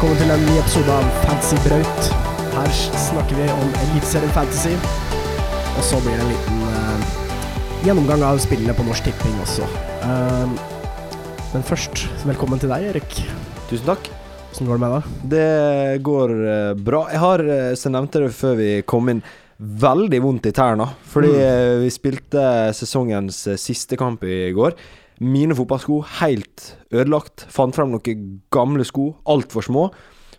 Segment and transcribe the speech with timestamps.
[0.00, 2.06] Velkommen til en ny episode av Fantasy Braut.
[2.54, 4.70] Her snakker vi om Eliteserien Fantasy.
[5.76, 7.10] Og så blir det en liten uh,
[7.84, 9.68] gjennomgang av spillene på Norsk Tipping også.
[10.00, 10.54] Uh,
[11.52, 13.18] men først, velkommen til deg, Erik.
[13.68, 14.08] Tusen takk.
[14.48, 15.10] Åssen går det med deg?
[15.36, 17.02] Det går uh, bra.
[17.12, 17.44] Jeg har,
[17.76, 19.20] som jeg nevnte det før vi kom inn,
[19.84, 20.88] veldig vondt i tærne.
[21.12, 21.84] Fordi Mm.
[21.84, 24.80] vi spilte sesongens siste kamp i går.
[25.20, 27.44] Mine fotballsko helt ødelagt.
[27.52, 29.90] Fant frem noen gamle sko, altfor små.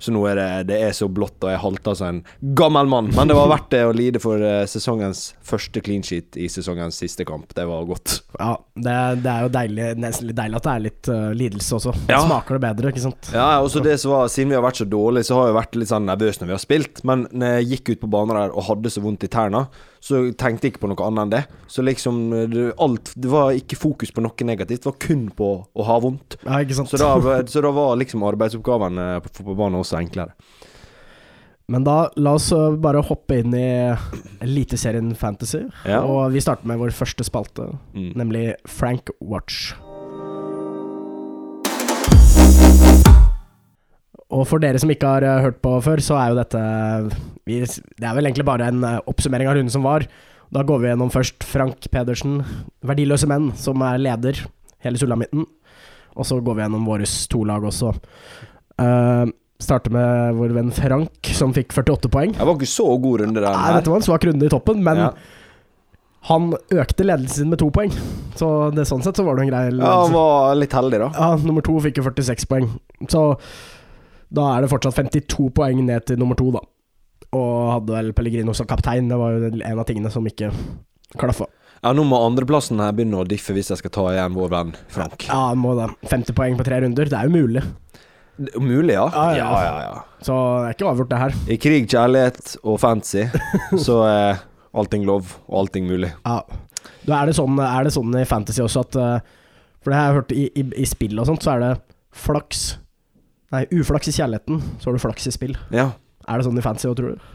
[0.02, 3.12] Så nå er det, det er så blått, og jeg halter som en gammel mann.
[3.14, 6.98] Men det var verdt det å lide for eh, sesongens første clean sheet i sesongens
[7.04, 7.54] siste kamp.
[7.54, 8.16] Det var godt.
[8.40, 11.78] Ja, det, det er jo deilig, nesten litt deilig at det er litt uh, lidelse
[11.78, 11.94] også.
[12.10, 12.24] Ja.
[12.26, 13.30] smaker det bedre, ikke sant?
[13.36, 15.78] Ja, også det som var Siden vi har vært så dårlige, så har jeg vært
[15.78, 17.06] litt sånn nervøs når vi har spilt.
[17.06, 19.68] Men når jeg gikk ut på banen der og hadde så vondt i tærne,
[20.02, 21.42] så tenkte jeg ikke på noe annet enn det.
[21.70, 22.16] Så liksom
[22.50, 26.00] det, alt Det var ikke fokus på noe negativt, det var kun på å ha
[26.02, 26.40] vondt.
[26.42, 26.90] Ja, ikke sant?
[26.90, 27.14] Så da,
[27.46, 30.34] så da var liksom arbeidsoppgavene på fotballbanen også enklere.
[31.72, 33.68] Men da, la oss eh, bare hoppe inn i
[34.44, 35.62] Eliteserien Fantasy.
[35.88, 36.02] Ja.
[36.04, 38.12] Og vi starter med vår første spalte, Mm.
[38.18, 39.74] nemlig Frank Watch.
[44.32, 46.62] Og for dere som ikke har eh, hørt på før, så er jo dette
[47.46, 50.08] Det er vel egentlig bare en eh, oppsummering av runden som var.
[50.52, 52.42] Da går vi gjennom først Frank Pedersen,
[52.84, 54.40] Verdiløse menn, som er leder,
[54.84, 55.46] hele sulamitten.
[56.20, 57.94] Og så går vi gjennom våre to lag også.
[58.82, 59.30] Uh,
[59.64, 62.36] starter med vår venn Frank, som fikk 48 poeng.
[62.36, 63.56] Jeg var ikke så god runde der.
[63.56, 65.10] Nei, dette var en svak runde i toppen, men ja.
[66.28, 67.94] han økte ledelsen sin med to poeng.
[68.36, 71.12] Så det, sånn sett så var det en grei ja, han var litt heldig, da.
[71.16, 72.68] Ja, nummer to fikk jo 46 poeng.
[73.08, 73.24] Så
[74.32, 76.62] da er det fortsatt 52 poeng ned til nummer to, da.
[77.36, 79.10] Og hadde vel Pellegrino som kaptein.
[79.12, 80.52] Det var jo en av tingene som ikke
[81.20, 81.48] klaffa.
[81.82, 84.76] Ja, Nå må andreplassen her begynne å diffe hvis jeg skal ta igjen vår venn
[84.92, 85.26] Frank.
[85.28, 85.90] Ja, han må det.
[86.12, 87.10] 50 poeng på tre runder.
[87.10, 87.64] Det er jo mulig.
[88.62, 89.08] Mulig, ja?
[89.12, 89.50] Ja, ja.
[89.66, 90.22] ja, ja.
[90.24, 91.36] Så det er ikke avgjort, det her.
[91.52, 93.26] I krig, kjærlighet og fancy
[93.88, 94.44] så er
[94.78, 96.14] allting lov, og allting mulig.
[96.24, 96.40] Ja.
[97.04, 99.34] Du, er, det sånn, er det sånn i fantasy også at eh,
[99.82, 101.72] For det har jeg hørt i, i, i spill og sånt, så er det
[102.14, 102.64] flaks
[103.52, 105.58] Nei, uflaks i kjærligheten, så har du flaks i spill.
[105.76, 105.92] Ja.
[106.30, 107.32] Er det sånn i fancy òg, tror du?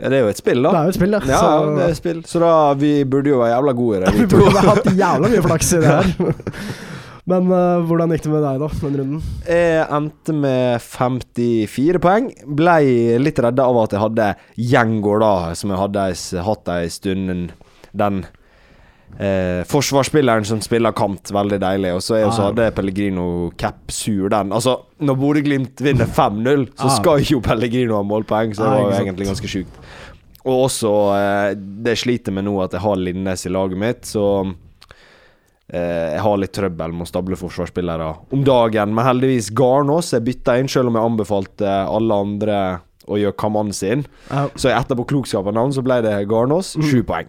[0.00, 0.72] ja, det er jo et spill, da.
[0.74, 1.20] Det er jo et spill, ja.
[1.30, 2.24] Ja, så, det er et spill.
[2.26, 4.10] Så da vi burde jo være jævla gode i det.
[4.16, 4.40] vi vi to.
[4.42, 6.10] burde hatt jævla mye flaks i det her.
[7.30, 9.20] Men uh, hvordan gikk det med deg, da, den runden?
[9.48, 12.26] Jeg endte med 54 poeng.
[12.58, 14.26] Blei litt redda av at jeg hadde
[14.60, 16.08] Gjengård, da, som jeg hadde
[16.50, 17.54] hatt ei stund.
[17.94, 18.24] Den
[19.18, 21.92] eh, forsvarsspilleren som spiller kant, veldig deilig.
[21.94, 22.50] Og så er så Ah.
[22.50, 24.50] hadde Pellegrino cap sur, den.
[24.52, 26.96] Altså, når Bodø-Glimt vinner 5-0, så Ah.
[26.98, 29.80] skal jo Pellegrino ha målpoeng, så det Ah, var jo egentlig ganske sjukt.
[30.44, 34.54] Og også eh, Det sliter med nå at jeg har Linnes i laget mitt, så
[35.72, 38.94] eh, jeg har litt trøbbel med å stable forsvarsspillere om dagen.
[38.94, 42.58] Men heldigvis Garnås er bytta inn, selv om jeg anbefalte alle andre
[43.08, 44.04] å gjøre Kaman sin.
[44.56, 46.76] Så etterpå av navn så ble det Garnås.
[46.76, 46.82] Mm.
[46.90, 47.26] Sju poeng.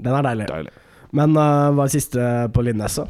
[0.00, 0.46] den er deilig.
[0.48, 0.72] Deilig.
[1.16, 3.06] Men uh, hva er siste på Linnes, da?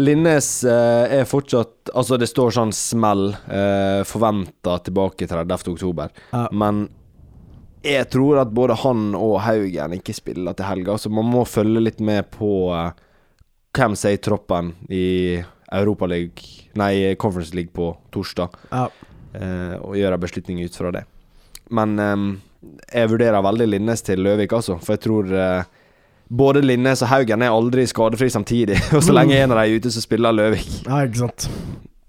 [0.00, 3.32] Linnes uh, er fortsatt Altså, det står sånn smell.
[3.50, 5.72] uh, Forventa tilbake 30.
[5.74, 6.12] oktober.
[6.32, 6.46] Ja.
[6.52, 6.86] Men
[7.82, 11.82] jeg tror at både han og Haugen ikke spiller til helga, så man må følge
[11.82, 12.92] litt med på uh,
[13.76, 15.04] hvem som er i troppen i
[15.72, 16.30] Europaliga
[16.78, 18.86] Nei, Conference League på torsdag, Ja.
[19.34, 21.02] uh, og gjøre en beslutning ut fra det.
[21.74, 22.24] Men um,
[22.86, 25.70] jeg vurderer veldig Linnes til Løvik, altså, for jeg tror eh,
[26.32, 29.76] både Linnes og Haugen er aldri skadefri samtidig, og så lenge en av dem er
[29.78, 30.68] ute, så spiller Løvik.
[30.88, 31.48] ja, ikke sant.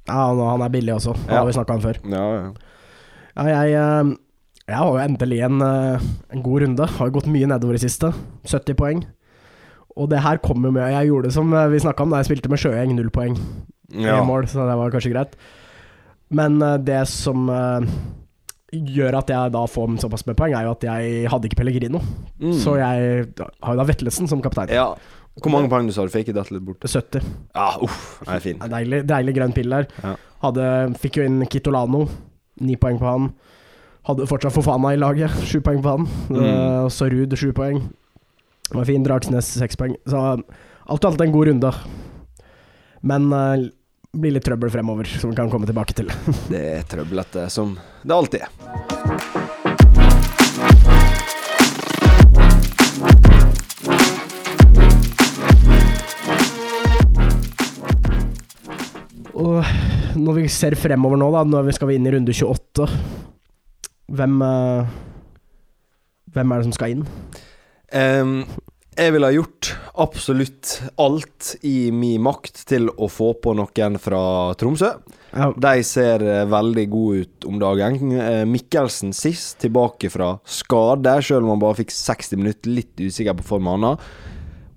[0.07, 1.13] Ja, han, han er billig også.
[1.15, 1.39] Det Ja.
[1.41, 1.99] har vi snakka om før.
[2.11, 2.51] Ja, ja.
[3.33, 4.13] Ja, jeg, eh,
[4.67, 5.99] jeg har jo endelig en, eh,
[6.35, 6.87] en god runde.
[6.97, 8.11] Har jo gått mye nedover i siste.
[8.45, 9.03] 70 poeng.
[9.95, 12.29] Og det her kommer med Jeg gjorde det som eh, vi snakka om da jeg
[12.31, 13.37] spilte med Sjøeng, null poeng
[13.95, 14.19] ja.
[14.23, 15.35] mål, så det var kanskje greit.
[16.33, 17.47] Men det som
[18.73, 22.01] gjør at jeg da får såpass med poeng, er jo at jeg hadde ikke Pellegrino.
[22.41, 22.55] Mm.
[22.57, 24.73] Så jeg har jo da Vetlesen som kaptein.
[24.73, 24.93] Ja.
[25.41, 26.29] Hvor mange poeng du sa du fikk?
[26.29, 26.83] i datt litt bort.
[26.85, 27.23] 70.
[27.55, 28.19] Ja, uff.
[28.21, 28.59] det er fin.
[28.73, 30.03] Deilig, deilig grønn pille der.
[30.03, 30.13] Ja.
[30.43, 30.67] Hadde,
[31.01, 32.05] fikk jo inn Kitolano,
[32.61, 33.31] ni poeng på han.
[34.05, 36.09] Hadde fortsatt Fofana i laget, sju poeng på han.
[36.29, 36.41] Mm.
[36.43, 37.81] Uh, så Ruud, sju poeng.
[38.69, 39.05] Det var fin.
[39.05, 39.95] Dragsnes, seks poeng.
[40.09, 41.71] Så alt i alt en god runde.
[43.01, 43.69] Men uh,
[44.13, 46.11] blir litt trøbbel fremover, som vi kan komme tilbake til.
[46.51, 47.73] Det er trøblete, som
[48.03, 48.51] det alltid er.
[59.33, 59.65] Og
[60.21, 62.85] når vi ser fremover nå, da, når vi skal inn i runde 28
[64.13, 64.91] Hvem eh,
[66.35, 67.01] Hvem er det som skal inn?
[67.97, 68.43] Ehm,
[68.93, 69.71] Jeg ville ha gjort
[70.03, 74.19] absolutt alt i min makt til å få på noen fra
[74.59, 74.91] Tromsø.
[75.33, 75.47] Ja.
[75.57, 78.11] De ser veldig gode ut om dagen.
[78.13, 82.69] Eh, Mikkelsen sist, tilbake fra skade, selv om han bare fikk 60 minutter.
[82.75, 84.13] Litt usikker på formen hans.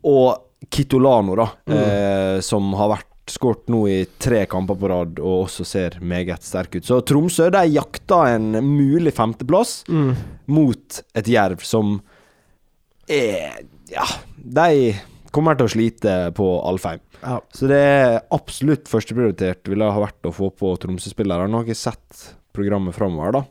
[0.06, 5.44] Og Kitolano, da, eh, som har vært skåret nå i tre kamper på rad og
[5.44, 6.84] også ser meget sterk ut.
[6.86, 10.14] Så Tromsø de jakta en mulig femteplass Mm.
[10.46, 12.00] mot et Jerv som
[13.08, 14.06] er Ja,
[14.36, 14.94] de
[15.34, 17.00] kommer til å slite på Alfheim.
[17.22, 17.38] Ja.
[17.54, 21.48] Så det er absolutt førsteprioritert ville ha vært å få på Tromsø-spillere.
[21.48, 22.22] Nå har jeg ikke sett
[22.56, 23.42] programmet framover, da,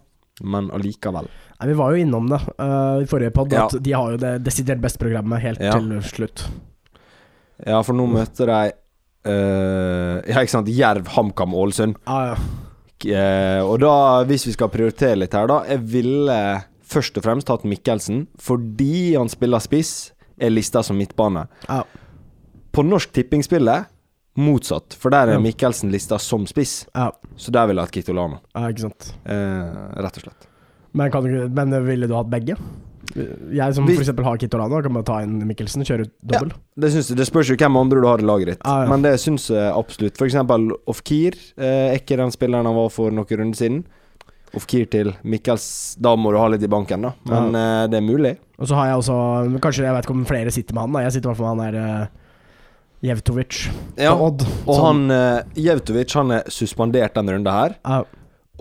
[0.43, 1.27] men allikevel.
[1.59, 3.67] Nei, vi var jo innom det uh, i forrige pod, Ja.
[3.69, 5.77] at de har jo det desidert beste programmet helt Ja.
[5.77, 6.47] til slutt.
[7.65, 8.73] Ja, for nå møter de
[9.29, 10.67] uh, Ja, ikke sant.
[10.73, 11.95] Jerv, HamKam, Ålesund.
[12.05, 12.37] Ah, ja.
[13.05, 16.37] Eh, og da, hvis vi skal prioritere litt her, da Jeg ville
[16.89, 21.47] først og fremst hatt Mikkelsen fordi han spiller spiss, er lista som midtbane.
[21.69, 21.83] ja.
[22.75, 23.85] På Norsk Tippingspillet
[24.35, 26.81] motsatt, for der er Mikkelsen lista som spiss.
[26.93, 27.11] ja.
[27.37, 28.41] Så der ville jeg hatt Kitolano.
[28.55, 29.13] ja ikke sant.
[29.23, 30.47] Eh, rett og slett.
[30.91, 32.57] Men, kan du, men ville du hatt begge?
[33.15, 34.09] Jeg som f.eks.
[34.11, 36.51] har Kitolano, kan bare ta inn Mikkelsen og kjøre dobbel.
[36.75, 38.89] Det, synes, det spørs jo hvem andre du har i laget ditt, Ja, ja.
[38.91, 40.19] men det syns jeg absolutt.
[40.27, 43.85] Eksempel Ofkir eh, er ikke den spilleren han var for noen runder siden.
[44.55, 47.13] Ofkir til Mikkels Da må du ha litt i banken, da.
[47.27, 48.35] Men eh, det er mulig.
[48.59, 49.15] Og så har jeg også
[49.63, 51.01] Kanskje jeg vet ikke om flere sitter med han, da.
[51.07, 52.21] Jeg sitter i hvert fall med han der uh,
[53.05, 53.63] Jevtovic
[53.99, 54.45] Ja, på Odd.
[54.65, 58.03] og han uh, Jevtovic han er suspendert denne runden her, ja,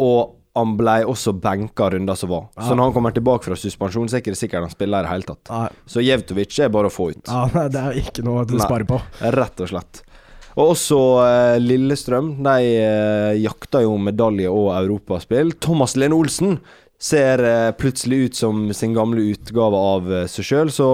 [0.03, 2.45] og han ble også benka runder som var.
[2.63, 5.07] Så når han kommer tilbake fra suspensjon, så er ikke det sikkert han spiller i
[5.07, 5.51] det hele tatt.
[5.51, 7.23] ja, Så Jevtovic er bare å få ut.
[7.27, 9.01] ja, det er ikke noe å spare på.
[9.35, 10.05] Rett og slett.
[10.55, 12.37] Og også eh, Lillestrøm.
[12.47, 15.53] De eh, jakter jo medalje og europaspill.
[15.59, 16.59] Thomas Lene Olsen
[17.01, 20.89] ser eh, plutselig ut som sin gamle utgave av eh, seg sjøl, så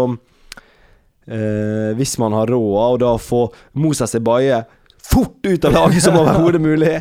[1.28, 3.44] eh, hvis man har råd, og da få
[3.78, 4.62] Moses Ebaye
[5.10, 6.96] fort ut av laget som overhodet mulig,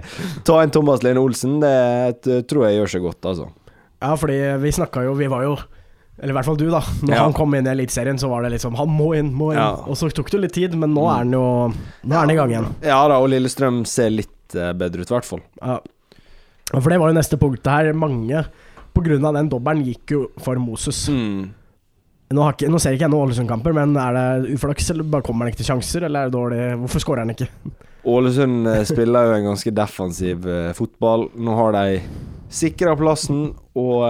[0.47, 1.73] ta en Thomas Lene Olsen, det
[2.27, 3.49] eh, tror jeg gjør seg godt, altså.
[3.99, 5.57] Ja, fordi vi snakka jo Vi var jo
[6.19, 6.81] Eller i hvert fall du, da.
[7.01, 7.23] Når Ja.
[7.23, 9.59] han kom inn i Eliteserien, så var det liksom Han må inn, må inn.
[9.61, 9.69] Ja.
[9.87, 12.35] Og så tok det litt tid, men nå er han jo Nå er han i
[12.35, 12.67] gang igjen.
[12.83, 15.41] Ja da, og Lillestrøm ser litt eh, bedre ut, i hvert fall.
[15.61, 15.79] Ja.
[16.73, 17.93] For det var jo neste punkt her.
[17.97, 18.43] Mange
[18.93, 21.07] på grunn av den dobbelen gikk jo for Moses.
[21.09, 21.53] Mm.
[22.29, 25.25] Nå, har ikke, nå ser ikke jeg noen Ålesund-kamper, men er det uflaks, eller bare
[25.25, 27.47] kommer han ikke til sjanser, eller er det dårlig Hvorfor skårer han ikke?
[28.05, 31.29] Ålesund eh, spiller jo en ganske defensiv eh, fotball.
[31.41, 32.01] Nå har de
[32.53, 34.03] sikra plassen, og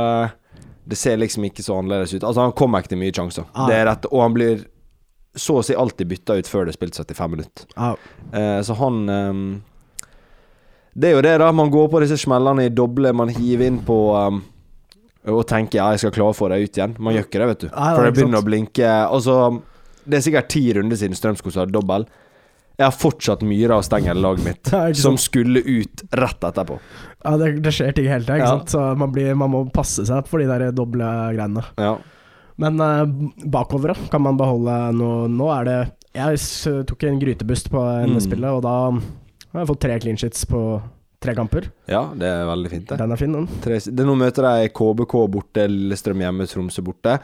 [0.89, 2.23] det ser liksom ikke så annerledes ut.
[2.23, 3.45] Altså Han kommer ikke til mye sjanser.
[3.53, 3.67] Ah.
[3.69, 4.63] Det er rett, og han blir
[5.37, 7.67] så å si alltid bytta ut før det er spilt 75 minutter.
[7.77, 7.93] Ah.
[8.33, 9.43] Eh, så han um,
[10.97, 11.51] Det er jo det, da.
[11.53, 14.41] Man går på disse smellene i doble, man hiver inn på um,
[15.29, 16.95] og tenker ja, jeg skal klare å få deg ut igjen.
[16.97, 17.69] Man gjør ikke det, vet du.
[17.69, 18.41] Nei, For det begynner sant.
[18.41, 18.89] å blinke.
[19.05, 19.37] Altså,
[20.09, 22.07] det er sikkert ti runder siden Strømskog sa dobbel.
[22.79, 24.69] Jeg har fortsatt myra og stenger i laget mitt,
[25.03, 26.77] som skulle ut rett etterpå.
[27.25, 28.53] ja det, det skjer ting hele tida, ikke Ja.
[28.57, 28.71] sant.
[28.71, 31.03] Så man, blir, man må passe seg for de der doble
[31.35, 31.65] greiene.
[31.77, 31.97] Ja.
[32.59, 33.03] Men uh,
[33.47, 34.07] bakover, da?
[34.11, 35.77] Kan man beholde noe Nå er det
[36.17, 38.15] Jeg tok en grytebust på Mm.
[38.15, 38.73] NS-spillet, og da
[39.53, 40.63] har jeg fått tre clean shits på
[41.23, 41.69] tre kamper.
[41.87, 42.97] ja, det er veldig fint, det.
[42.99, 43.47] Den er fin, den.
[43.63, 47.17] Tre, det nå møter de KBK borte, Lillestrøm hjemme, Tromsø borte.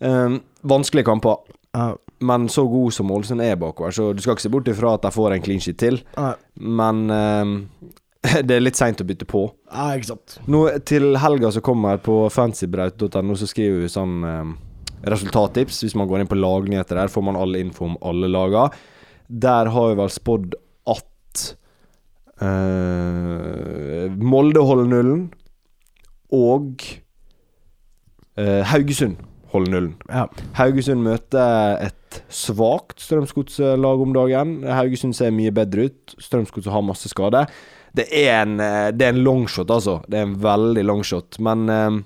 [0.00, 1.38] Um, vanskelige kamper,
[1.76, 1.94] Ja,
[2.26, 5.04] men så god som Ålesund er bakover, så du skal ikke se bort ifra at
[5.06, 6.00] de får en clean sheet til.
[6.16, 7.52] ja, Men um,
[8.46, 9.46] det er litt seint å bytte på.
[9.70, 10.40] ja, ikke sant.
[10.50, 14.56] Nå Til helga som kommer på fancybraut.no, så skriver vi sånn um,
[15.06, 15.80] resultattips.
[15.86, 18.66] Hvis man går inn på lagnyheter der, får man all info om alle laga.
[19.30, 20.58] Der har vi vel spådd
[20.90, 21.46] at
[22.42, 25.26] uh, Molde holder nullen,
[26.34, 26.82] og
[28.36, 29.22] uh, Haugesund
[29.52, 29.94] holder nullen.
[30.08, 30.26] Ja.
[30.58, 34.60] Haugesund møter et svakt Strømsgodset-lag om dagen.
[34.66, 36.14] Haugesund ser mye bedre ut.
[36.18, 37.44] Strømsgodset har masse skade.
[37.96, 40.00] Det er en, eh, det er en longshot, altså.
[40.08, 41.38] Det er en veldig longshot.
[41.42, 41.98] Men eh,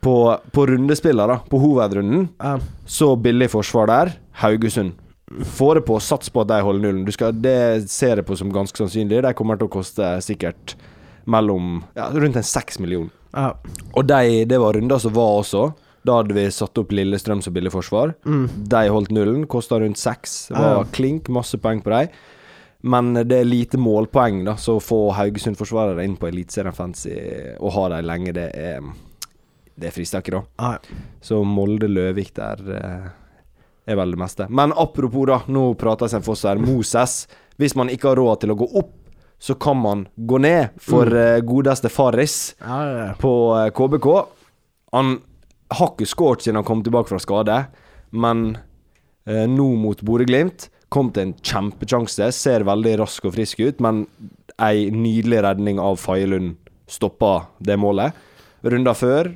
[0.00, 0.16] på,
[0.52, 2.58] på rundespiller, da, på hovedrunden, ja.
[2.86, 4.14] så billig forsvar der.
[4.42, 4.94] Haugesund.
[5.42, 7.06] Få det på, sats på at de holder nullen.
[7.06, 9.24] Du skal, det ser jeg på som ganske sannsynlig.
[9.24, 10.76] De kommer til å koste sikkert
[11.26, 13.10] mellom ja, rundt en seks millioner.
[13.34, 13.50] ja.
[13.96, 15.64] Og de, det var runder som var også.
[16.06, 18.14] Da hadde vi satt opp Lillestrøm som billig forsvar.
[18.28, 18.46] Mm.
[18.70, 20.48] De holdt nullen, kosta rundt seks.
[20.52, 20.74] Det Ja.
[20.78, 22.08] var klink, masse poeng på dem.
[22.86, 27.10] Men det er lite målpoeng, da, så å få Haugesund-forsvarere inn på Eliteserien Fancy
[27.58, 28.80] og ha dem lenge, det er
[29.78, 30.42] Det frister ikke, da.
[30.58, 30.78] ja.
[31.20, 33.08] Så Molde-Løvik der eh,
[33.92, 34.46] er vel det meste.
[34.48, 35.40] Men apropos, da.
[35.52, 36.56] Nå prater Stein Foss her.
[36.56, 37.26] Moses.
[37.58, 38.94] Hvis man ikke har råd til å gå opp,
[39.38, 43.12] så kan man gå ned for eh, godeste Farris ja, ja, ja.
[43.20, 44.08] på eh, KBK.
[44.96, 45.18] Han
[45.74, 47.66] har ikke skåret siden han kom tilbake fra skade,
[48.10, 48.58] Men
[49.26, 52.30] eh, nå mot Bodø-Glimt kom til en kjempesjanse.
[52.32, 54.06] Ser veldig rask og frisk ut, men
[54.62, 56.54] ei nydelig redning av Faye
[56.86, 58.14] stoppa det målet.
[58.62, 59.30] Runda før,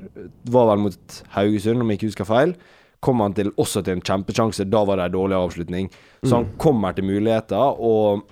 [0.50, 2.54] var vel mot Haugesund, om jeg ikke husker feil,
[3.00, 4.66] kom han til, også til en kjempesjanse.
[4.70, 5.90] Da var det en dårlig avslutning.
[6.22, 8.26] Så han kommer til muligheter, og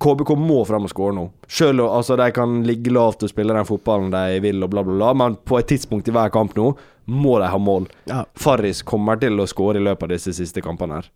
[0.00, 1.26] KBK må frem og skåre nå.
[1.48, 4.94] Selv altså, de kan ligge lavt og spille den fotballen de vil, og bla, bla,
[4.98, 6.72] bla, men på et tidspunkt i hver kamp nå
[7.08, 7.86] må de ha mål.
[8.10, 8.24] Ja.
[8.36, 11.10] Farris kommer til å skåre i løpet av disse siste kampene her.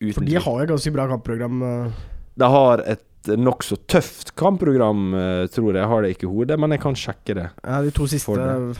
[0.00, 1.62] Uten For de har jo ganske bra kampprogram.
[1.62, 1.90] eh.
[2.38, 3.04] De har et
[3.40, 5.80] nokså tøft kampprogram, eh, tror jeg.
[5.82, 7.48] Jeg har det ikke i hodet, men jeg kan sjekke det.
[7.64, 8.78] Ja, de to siste For For det.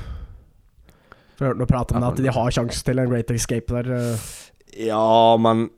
[1.38, 3.90] jeg hørte noe prat om det, at de har sjanse til en great escape der.
[3.94, 4.28] eh.
[4.86, 5.68] Ja, men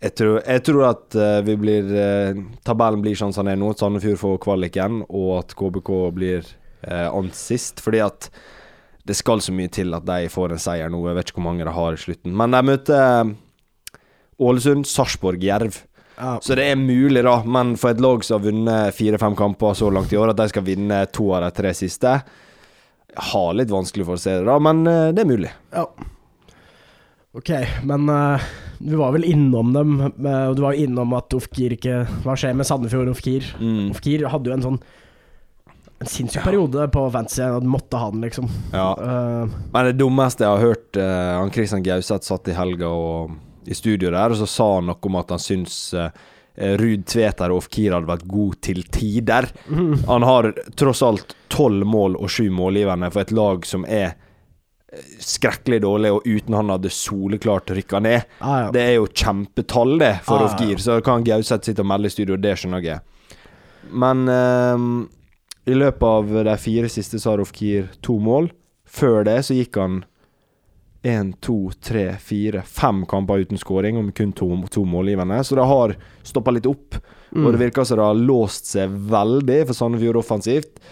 [0.00, 3.60] jeg tror, jeg tror at eh, vi blir eh, Tabellen blir sånn som den er
[3.60, 3.74] nå.
[3.76, 6.46] Sandefjord får kvaliken, og at KBK blir
[6.88, 7.82] uh, ant sist.
[7.84, 8.30] Fordi at
[9.04, 11.02] det skal så mye til at de får en seier nå.
[11.08, 12.34] Jeg vet ikke hvor mange de har i slutten.
[12.36, 13.32] Men de møter eh,
[14.40, 15.82] Ålesund, Sarpsborg, Jerv.
[16.20, 16.36] Ja.
[16.44, 17.38] Så det er mulig, da.
[17.44, 20.48] Men for et lag som har vunnet fire-fem kamper så langt i år, at de
[20.52, 22.20] skal vinne to av de tre siste
[23.14, 25.52] har litt vanskelig for å se det, da, men eh, det er mulig.
[25.74, 25.86] ja.
[27.30, 27.52] Ok,
[27.86, 28.44] men eh,
[28.80, 32.56] du var vel innom dem, eh, og du var innom at Ofkir ikke Hva skjer
[32.56, 33.44] med Sandefjord og Ofkir?
[33.60, 33.90] Mm.
[33.92, 34.78] Ofkir hadde jo en sånn
[36.00, 38.48] En sinnssyk periode på fantasy, du måtte ha den, liksom.
[38.72, 38.88] Ja.
[38.96, 43.36] Uh, Men det dummeste jeg har hørt uh, Han Christian Gauseth satt i helga og,
[43.68, 46.08] i studio der, og så sa han noe om at han syns uh,
[46.80, 49.46] Ruud Tveter og Ofkir hadde vært god til tider.
[50.08, 54.16] Han har tross alt tolv mål og sju målgivende for et lag som er
[55.22, 58.26] skrekkelig dårlig, og uten han hadde soleklart rykka ned.
[58.40, 58.70] ah, ja.
[58.74, 60.50] Det er jo kjempetall, det, for Ah, ja.
[60.50, 60.82] Ofkir.
[60.82, 63.00] Så kan Gauseth sitte og melde i studio, det skjønner jeg.
[63.90, 65.08] Men ehm,
[65.66, 68.50] i løpet av de fire siste så har off gear to mål.
[68.90, 70.00] Før det så gikk han
[71.06, 75.38] én, to, tre, fire, fem kamper uten skåring, og med kun to, to målgivende.
[75.46, 75.94] Så det har
[76.26, 76.98] stoppa litt opp.
[77.30, 77.46] Mm.
[77.46, 80.82] Og det virker som det har låst seg veldig for Sandefjord offensivt.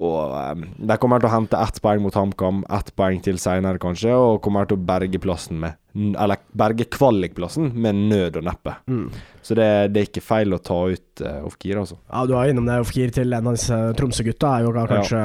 [0.00, 3.80] Og um, de kommer til å hente ett poeng mot HamKam, ett poeng til seinere
[3.82, 8.76] kanskje, og kommer til å berge plassen med Eller berge kvalikplassen med nød og neppe.
[8.88, 9.08] Mm.
[9.42, 11.98] Så det, det er ikke feil å ta ut uh, Ofkir, altså.
[12.08, 15.24] Ja, du var innom det, Ofkir til en av disse Tromsø-gutta er jo kanskje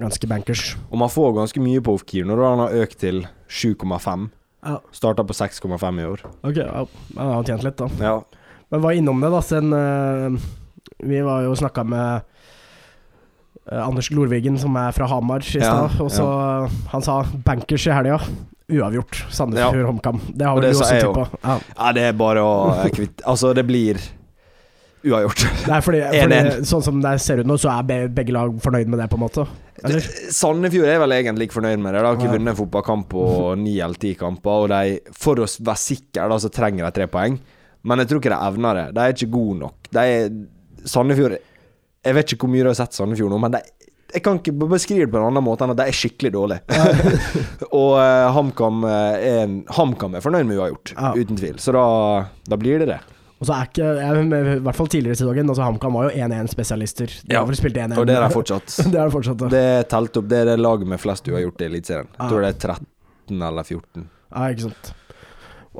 [0.00, 0.64] ganske bankers.
[0.88, 4.30] Og man får ganske mye på Ofkir når han har økt til 7,5.
[4.64, 6.24] Ja, Starta på 6,5 i år.
[6.42, 7.88] ok, ja, ja, han har tjent litt, da.
[8.00, 8.16] Ja.
[8.70, 10.50] Men var innom det, da, siden uh,
[11.00, 12.28] Vi var jo snakka med
[13.70, 16.00] Anders Glorvigen, som er fra Hamar, i stad.
[16.02, 16.26] og så
[16.90, 18.18] Han sa bankers i helga.
[18.70, 19.24] Uavgjort.
[19.30, 20.20] Sandefjord HamKam.
[20.34, 21.26] Det har vel det du også tippa?
[21.42, 21.58] Ja.
[21.76, 23.98] ja, det er bare å eh, kvitte Altså, det blir
[25.06, 25.44] uavgjort.
[25.66, 26.20] Er fordi, 1-1.
[26.22, 29.18] fordi sånn som det ser ut nå, så er begge lag fornøyd med det, på
[29.18, 29.46] en måte?
[29.80, 30.06] Eller?
[30.34, 32.02] Sandefjord er vel egentlig ikke fornøyd med det.
[32.02, 33.26] De har ikke vunnet fotballkamp på
[33.62, 34.66] ni eller ti kamper.
[34.66, 37.38] Og de, for å være sikre, da, så trenger de tre poeng.
[37.88, 38.88] Men jeg tror ikke de evner det.
[38.96, 39.90] De er ikke gode nok.
[39.90, 40.34] De er
[40.90, 41.38] Sandefjord
[42.06, 43.60] Jeg vet ikke hvor mye du har sett Sandefjord nå, men det,
[44.10, 46.80] jeg kan ikke beskrive det på en annen måte enn at de er skikkelig dårlige.
[47.80, 51.12] og uh, HamKam eh, er HamKam er fornøyd med uavgjort, Ja.
[51.14, 51.58] uten tvil.
[51.62, 51.84] Så da,
[52.48, 53.00] da blir det det.
[53.40, 56.24] Og så er ikke jeg, I hvert fall tidligere i sesongen, altså HamKam var jo
[56.26, 57.14] 1-1-spesialister.
[57.30, 57.44] Ja.
[57.46, 57.96] har spilt 1-1.
[58.00, 58.74] Og det er de fortsatt.
[58.92, 59.52] det er de fortsatt, ja.
[59.54, 60.28] Det er telt opp.
[60.32, 62.10] Det er det laget med flest du har gjort i Eliteserien.
[62.18, 62.28] Ja.
[62.28, 64.08] Tror det er 13 eller 14.
[64.34, 64.48] ja.
[64.50, 64.96] Ikke sant.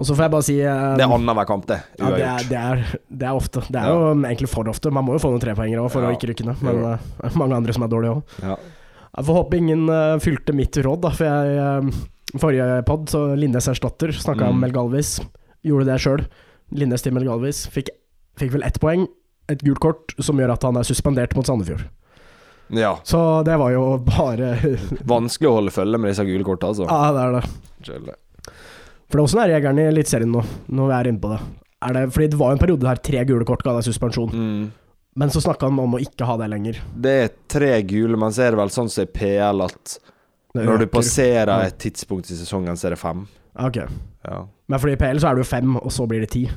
[0.00, 1.76] Og så får jeg bare si um, Det er annenhver kamp, det.
[2.00, 2.84] Ja, det er, det, er,
[3.20, 3.60] det er ofte.
[3.68, 3.96] Det er Ja.
[4.00, 4.88] jo egentlig for ofte.
[4.96, 6.08] Man må jo få noen trepoengere òg for Ja.
[6.08, 6.62] å ikke rykke ned.
[6.64, 6.86] Men Jo.
[6.94, 8.22] eh, det er mange andre som er dårlige òg.
[8.46, 8.56] Ja.
[9.18, 11.10] Jeg får håpe ingen uh, fylte mitt råd, da.
[11.10, 12.00] For jeg eh,
[12.38, 14.60] Forrige pod, så Linnes erstatter, snakka om Mm.
[14.62, 15.16] Mel Galvis.
[15.66, 16.20] Gjorde det sjøl.
[16.72, 17.64] Linnes til Mel Galvis.
[17.74, 17.88] Fikk,
[18.38, 19.08] fikk vel ett poeng,
[19.50, 21.82] et gult kort, som gjør at han er suspendert mot Sandefjord.
[22.70, 22.94] ja.
[23.02, 24.52] Så det var jo bare
[25.04, 26.86] Vanskelig å holde følge med disse gule kortene, altså.
[26.86, 27.44] Ja, det er det.
[27.90, 28.14] Skjønner.
[29.10, 31.40] For åssen er regelen i Eliteserien nå, når vi er inne på det?
[31.82, 32.04] Er det?
[32.14, 34.70] Fordi det var en periode der tre gule kort ga deg suspensjon, Mm.
[35.16, 36.78] men så snakka han om å ikke ha det lenger.
[36.94, 39.98] Det er tre gule, men så er det vel sånn som i PL at
[40.54, 43.26] når du passerer et tidspunkt i sesongen, så er det fem.
[43.58, 43.76] Ok.
[44.24, 46.48] Ja, Men fordi i PL så er det jo fem, og så blir det ti.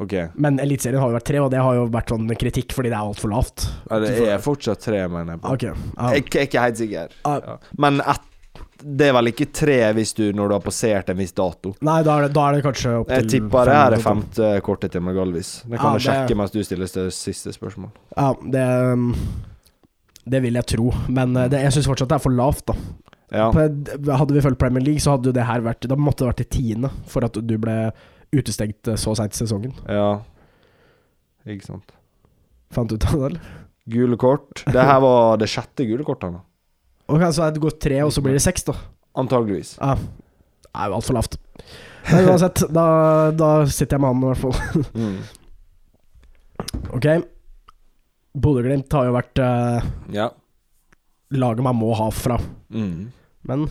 [0.00, 0.12] ok.
[0.36, 2.96] Men Eliteserien har jo vært tre, og det har jo vært sånn kritikk fordi det
[2.98, 3.66] er altfor lavt.
[3.90, 5.40] Ja, det er fortsatt tre, mener jeg.
[5.42, 5.52] på.
[5.52, 5.62] Ok.
[5.62, 6.10] Ja.
[6.12, 7.08] Jeg jeg er ikke helt sikker.
[7.24, 7.40] Ah.
[7.44, 7.56] Ja.
[7.76, 8.27] Men ett
[8.82, 11.72] det er vel ikke tre hvis du når du har passert en viss dato.
[11.82, 14.02] Nei, da er, det, da er det kanskje opp til Jeg tipper det her er
[14.04, 14.22] fem.
[14.22, 15.50] femte kortet til Magalvis.
[15.64, 17.90] Det Ja, kan du det- sjekke mens du stiller det siste spørsmål.
[18.16, 19.14] Ja, det um,
[20.28, 22.74] Det vil jeg tro, men uh, det, jeg syns fortsatt det er for lavt, da.
[23.32, 23.50] Ja.
[23.52, 26.40] Hadde vi fulgt Premier League, så hadde jo det her vært Da måtte det vært
[26.46, 27.90] i tiende for at du ble
[28.32, 29.72] utestengt uh, så seint i sesongen.
[29.88, 30.20] ja.
[31.48, 31.92] Ikke sant.
[32.70, 33.40] Fant du ut av det, eller?
[33.88, 34.64] Gule kort.
[34.68, 36.34] Det her var det sjette gule kortet.
[36.34, 36.42] da.
[37.08, 38.74] Ok, Så det gått tre, og så blir det seks, da.
[39.18, 39.76] Antageligvis.
[39.80, 39.94] Ja.
[40.76, 41.38] er jo altfor lavt.
[42.10, 42.84] Men uansett, da,
[43.36, 44.84] da sitter jeg med han i hvert fall.
[44.94, 45.18] Mm.
[46.96, 47.06] Ok.
[48.38, 50.28] Bodø-Glimt har jo vært eh, Ja.
[51.34, 52.38] laget man må ha fra.
[52.72, 53.08] Mm.
[53.48, 53.66] Men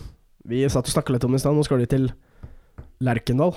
[0.48, 1.56] vi satt og snakka litt om det i stad.
[1.56, 2.08] Nå skal de til
[3.04, 3.54] Lerkendal.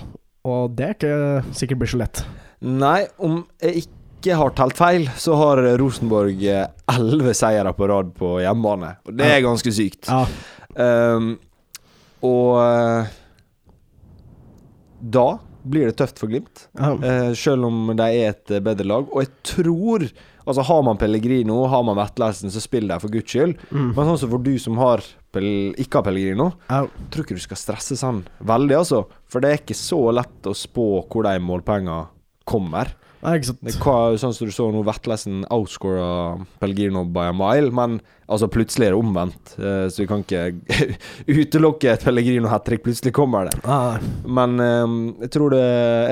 [0.47, 2.23] Og det er ikke sikkert blir så lett.
[2.61, 3.97] Nei, om jeg ikke
[4.29, 8.95] har telt feil, så har Rosenborg eh, elleve seire på rad på hjemmebane.
[9.09, 10.05] Og det er ganske sykt.
[10.11, 10.25] Ja,
[10.71, 11.33] Um,
[12.23, 13.07] og eh,
[15.01, 15.25] da
[15.61, 16.93] blir det tøft for Glimt, ja.
[16.95, 19.09] uh, selv om de er et bedre lag.
[19.09, 20.11] Og jeg tror
[20.41, 23.59] Altså Har man Pellegrino, har man Vetlesen, så spill de for guds skyld.
[23.69, 23.91] Mm.
[23.93, 25.03] Men sånn som for du som har
[25.37, 26.79] ikke har Pellegrino, ja.
[27.13, 29.03] tror ikke du skal stresse sånn veldig, altså.
[29.29, 32.09] For det er ikke så lett å spå hvor de målpengene
[32.49, 32.89] kommer.
[33.21, 33.75] Nei, ikke sant.
[33.83, 36.07] Hva, sånn som du så nå, Vetlesen outscora
[36.61, 37.99] Pellegrino by a mile, men
[38.31, 39.53] altså plutselig er det omvendt.
[39.59, 40.43] Eh, så vi kan ikke
[41.41, 42.83] utelukke et Pellegrino hat trick.
[42.85, 43.59] Plutselig kommer det.
[43.69, 43.99] Ah.
[44.25, 44.97] Men eh,
[45.27, 45.63] jeg, tror det,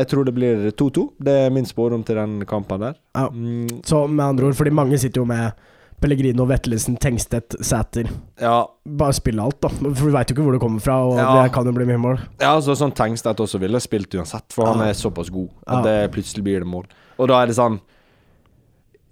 [0.04, 1.08] jeg tror det blir 2-2.
[1.30, 3.00] Det er min spådom til den kampen der.
[3.18, 3.28] Ja.
[3.34, 5.66] Mm, Så med andre ord, fordi mange sitter jo med
[6.02, 8.10] Pellegrino, Vettelsen, Tengstedt, Sæter.
[8.40, 9.70] ja, Bare spille alt, da.
[9.70, 11.44] For du veit jo ikke hvor det kommer fra, og Ja.
[11.44, 12.20] det kan jo bli mye mål.
[12.40, 15.82] ja altså, sånn Tengstedt også ville spilt uansett, for han er såpass god at Ja.
[15.84, 16.86] det plutselig blir det mål.
[17.20, 17.80] Og da er det sånn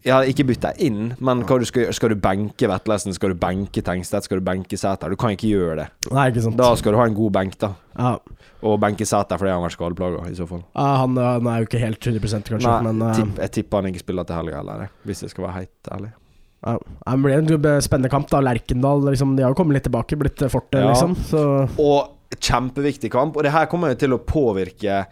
[0.06, 1.92] Ja, ikke bytt deg inn, men hva du skal?
[1.92, 3.14] Skal du benke Vetlesen?
[3.14, 4.24] Skal du benke Tengstedt?
[4.24, 5.10] Skal du benke Sæter?
[5.10, 5.88] Du kan ikke gjøre det.
[6.14, 6.56] Nei, ikke sant.
[6.56, 7.74] Da skal du ha en god benk, da.
[7.98, 8.14] Ja.
[8.64, 10.64] Og benke Sæter fordi han har vært skadeplaga, i så fall.
[10.78, 13.14] Ja, han, han er jo ikke helt 100 kanskje, Nei, men uh...
[13.18, 16.14] tipp, jeg tipper han ikke spiller til helga heller, hvis jeg skal være helt ærlig.
[16.68, 16.78] Ja.
[17.08, 18.42] Det blir en spennende kamp, da.
[18.44, 20.92] Lerkendal liksom, de har jo kommet litt tilbake, blitt fortet, Ja.
[20.92, 21.16] liksom.
[21.30, 21.42] Så
[21.80, 25.06] Og kjempeviktig kamp, og det her kommer jo til å påvirke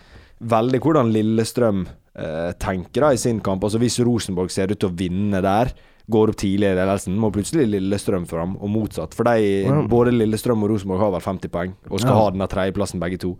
[0.44, 1.86] veldig hvordan Lillestrøm
[2.16, 3.64] eh, tenker da i sin kamp.
[3.64, 5.72] Altså Hvis Rosenborg ser ut til å vinne der,
[6.12, 9.14] går opp tidlig i ledelsen, må plutselig Lillestrøm fram, og motsatt.
[9.18, 9.82] For de, Ja.
[9.90, 12.20] både Lillestrøm og Rosenborg har vel 50 poeng, og skal Ja.
[12.22, 13.38] ha denne tredjeplassen begge to.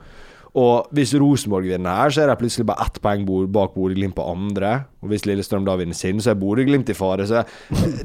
[0.56, 4.28] Og hvis Rosenborg vinner her, så er de plutselig bare ett poeng bak Bodø-Glimt på
[4.32, 4.86] andre.
[5.04, 7.26] Og hvis Lillestrøm da vinner sin, så er Bodø-Glimt i fare.
[7.28, 7.42] Så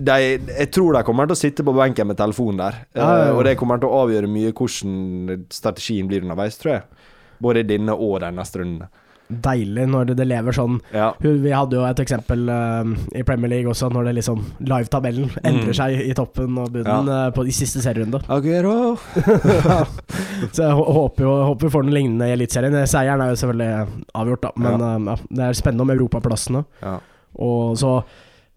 [0.09, 2.81] de, jeg tror de kommer til å sitte på benken med telefonen der.
[2.99, 3.29] Ja, ja, ja.
[3.29, 7.07] Eh, og det kommer til å avgjøre mye hvordan strategien blir underveis, tror jeg.
[7.41, 8.91] Både i denne og de neste rundene.
[9.31, 10.79] Deilig når det, lever sånn.
[10.95, 11.13] Ja.
[11.23, 12.83] Vi hadde jo et eksempel uh,
[13.17, 15.77] i Premier League også, når det liksom live-tabellen endrer Mm.
[15.77, 18.21] seg i toppen og bunnen eh, på, de siste serierunde.
[18.33, 18.97] Aguero.
[20.55, 22.77] Så jeg håper jo håper vi får noe lignende i Eliteserien.
[22.91, 26.65] Seieren er jo selvfølgelig avgjort, da, men ja, det er spennende om europaplassene.
[26.83, 26.97] Ja.
[27.41, 27.93] Og så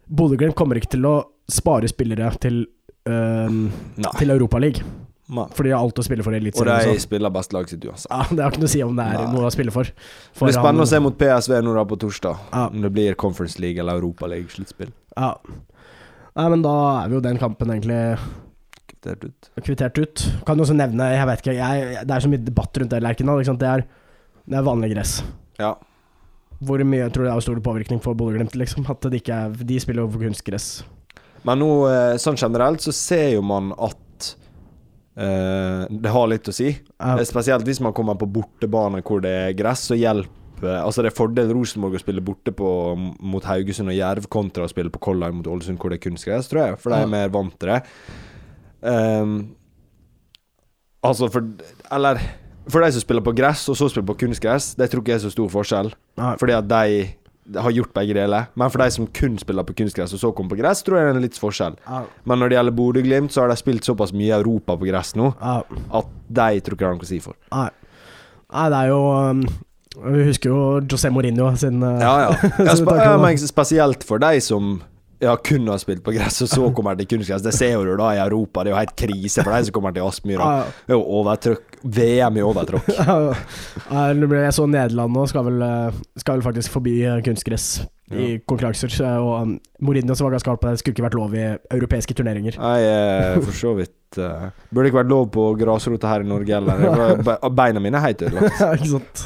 [0.09, 1.15] Bodø-Glimt kommer ikke til å
[1.51, 2.63] spare spillere til,
[3.09, 4.13] uh, Nei.
[4.19, 4.87] til Europaligaen,
[5.33, 6.99] Fordi de har alt å spille for i Og de også.
[7.01, 8.11] spiller best lag sitt uansett.
[8.11, 9.33] Ja, det har ikke noe å si om det er Nei.
[9.33, 9.83] noe å spille for.
[9.83, 9.93] Det
[10.37, 12.39] for blir spennende han- å se mot PSV nå da på torsdag.
[12.53, 12.67] Ja.
[12.67, 14.91] Om det blir Conference League eller Europa League-sluttspill.
[15.17, 15.33] Ja.
[16.35, 18.17] Nei, men da er vi jo den kampen egentlig
[19.03, 19.49] Det er ut.
[19.61, 20.27] kvittert ut.
[20.45, 23.01] Kan du også nevne, jeg vet ikke, jeg, det er så mye debatt rundt det
[23.03, 23.43] Lerkendal.
[23.43, 23.83] Det er,
[24.49, 25.21] det er vanlig gress.
[25.59, 25.75] Ja.
[26.63, 28.55] Hvor mye tror du det har stor påvirkning for Bodø-Glimt?
[28.55, 28.85] Liksom?
[28.89, 30.83] At det ikke er, de spiller over kunstgress.
[31.43, 33.97] Men nå, eh, sånn generelt, så ser jo man at
[35.15, 36.71] det har litt å si.
[36.73, 40.31] Eh, Spesielt hvis man kommer på bortebane hvor det er gress, så hjelper
[40.63, 42.67] Altså Det er fordel Rosenborg å spille borte på,
[43.19, 46.47] mot Haugesund og Jerv kontra å spille på Kollard mot Ålesund hvor det er kunstgress,
[46.47, 46.77] tror jeg.
[46.79, 47.81] For de er mer vant til det.
[48.79, 49.33] Um,
[51.03, 51.49] altså for
[51.91, 52.21] Eller
[52.71, 55.19] for de som spiller på gress, og så spiller på kunstgress, det tror ikke jeg
[55.19, 55.91] er så stor forskjell.
[56.39, 57.09] Fordi at de
[57.55, 58.47] har gjort begge deler.
[58.59, 61.07] Men for de som kun spiller på kunstgress, og så kommer på gress, tror jeg
[61.07, 61.75] det er en litt forskjell.
[61.87, 65.13] Ja, Men når det gjelder Bodø-Glimt, så har de spilt såpass mye Europa på gress
[65.19, 65.59] nå ja.
[65.99, 67.37] at de tror ikke det er noe å si for.
[67.51, 67.69] Nei.
[68.53, 69.45] Nei, det er jo um,
[70.03, 72.49] Vi husker jo José Mourinho sin uh, Ja, ja.
[72.67, 74.75] ja, sp spesielt for de som
[75.23, 77.45] ja, kun har spilt på gress, og så kommer til kunstgress.
[77.45, 78.63] Det ser du da i Europa.
[78.63, 80.51] Det er jo helt krise for de som kommer til Aspmyra.
[80.83, 81.79] Det er jo overtrykk.
[81.83, 82.87] VM i overtråkk.
[84.29, 87.81] ble- Jeg så Nederland nå skal vel, uh, skal vel faktisk forbi uh, kunstgress
[88.13, 88.93] i konkurranser.
[89.19, 92.15] Og um, Mourinho som var ganske hard på det, skulle ikke vært lov i europeiske
[92.17, 92.57] turneringer.
[92.61, 96.53] Nei, eh, for så vidt eh, Burde ikke vært lov på grasrota her i Norge
[96.53, 97.23] heller.
[97.55, 98.59] Beina mine er helt ødelagt.
[98.63, 99.25] Ja, ikke sant.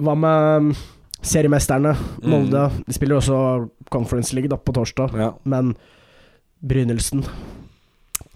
[0.00, 0.72] Hva med um,
[1.22, 2.66] seriemesterne, Molde?
[2.86, 5.32] De spiller også Conference League da, på torsdag, Ja.
[5.44, 5.74] men
[6.60, 7.24] Brynildsen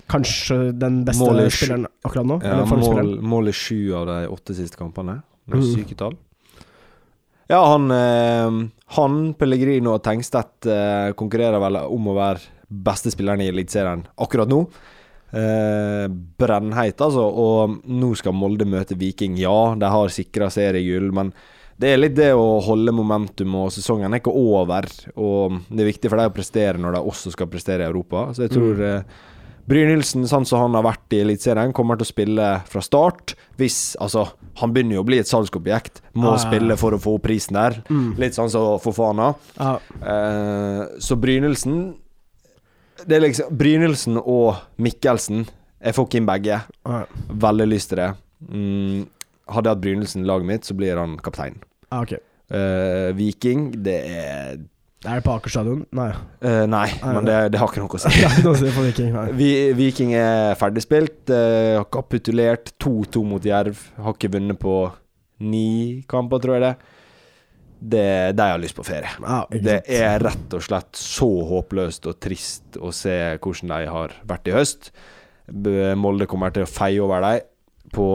[0.08, 2.36] Kanskje den beste Mål i spilleren akkurat nå?
[2.44, 3.22] Ja, mål, formspilleren?
[3.24, 5.22] mål i sju av de åtte siste kampene.
[5.48, 5.62] Mm.
[5.64, 6.16] syke tall.
[7.48, 13.40] Ja, han, eh, han Pellegrino og Tengstedt eh, konkurrerer vel om å være beste spilleren
[13.44, 14.62] i Eliteserien akkurat nå.
[15.32, 16.06] Eh,
[16.38, 17.24] brennheit, altså.
[17.24, 19.36] Og nå skal Molde møte Viking.
[19.40, 21.32] Ja, de har sikra seriegull, men
[21.80, 24.86] det er litt det å holde momentum, og sesongen er ikke over.
[25.18, 28.28] Og det er viktig for dem å prestere når de også skal prestere i Europa.
[28.36, 29.22] Så jeg tror eh,
[29.66, 33.32] Brynildsen, sånn som han har vært i Eliteserien, kommer til å spille fra start.
[33.58, 34.26] Hvis Altså,
[34.60, 36.02] han begynner jo å bli et salgsobjekt.
[36.14, 37.78] Må Ah, ja, spille for å få prisen der.
[37.88, 38.10] Mm.
[38.20, 39.32] Litt sånn som Fofana.
[39.58, 39.78] Ah.
[40.02, 41.94] Eh, så Brynildsen
[43.08, 45.46] Det er liksom Brynildsen og Mikkelsen
[45.82, 46.60] Jeg får ikke inn begge.
[46.86, 47.02] Ah.
[47.28, 48.10] Veldig lyst til det.
[48.44, 49.06] Mm,
[49.48, 51.58] hadde jeg hatt Brynildsen i laget mitt, så blir han kaptein.
[51.90, 52.14] Ah, ok.
[52.54, 54.56] uh, Viking, det er
[55.04, 55.82] Er det på Aker stadion?
[55.92, 56.08] Nei.
[56.40, 58.12] Uh, Nei, Nei, men det, det har ikke noe å si.
[58.24, 59.12] Er noe å si for Viking.
[59.36, 61.22] Vi, Viking er ferdigspilt.
[61.28, 63.82] Uh, har kapitulert 2-2 mot Jerv.
[64.00, 64.78] Har ikke vunnet på
[65.44, 65.66] ni
[66.08, 66.74] kamper, tror jeg det.
[67.94, 68.06] det
[68.38, 69.10] de har lyst på ferie.
[69.20, 74.14] Ja, Det er rett og slett så håpløst og trist å se hvordan de har
[74.24, 74.88] vært i høst.
[76.00, 77.44] Molde kommer til å feie over dem.
[77.92, 78.06] På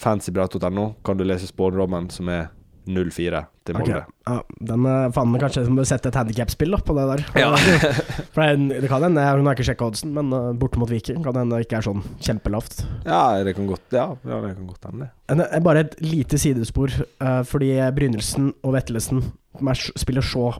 [0.00, 2.48] fancyprat.no kan du lese spådommen, som er
[2.84, 4.00] 0-4 til Molde.
[4.02, 4.14] Okay.
[4.28, 4.34] Ja,
[4.68, 7.22] den er faen meg kanskje som bør sette et handikapspill på det der.
[7.40, 7.54] Ja.
[8.34, 11.22] For det, det kan hende, hun har ikke sjekka oddsen, men uh, borte mot Viking
[11.24, 12.82] kan hende det ikke er sånn kjempelavt.
[13.06, 15.08] Ja, det kan godt Ja, ja det kan godt hende.
[15.32, 20.50] En, eh, bare et lite sidespor, eh, fordi Brynildsen og Vettelsen er, spiller så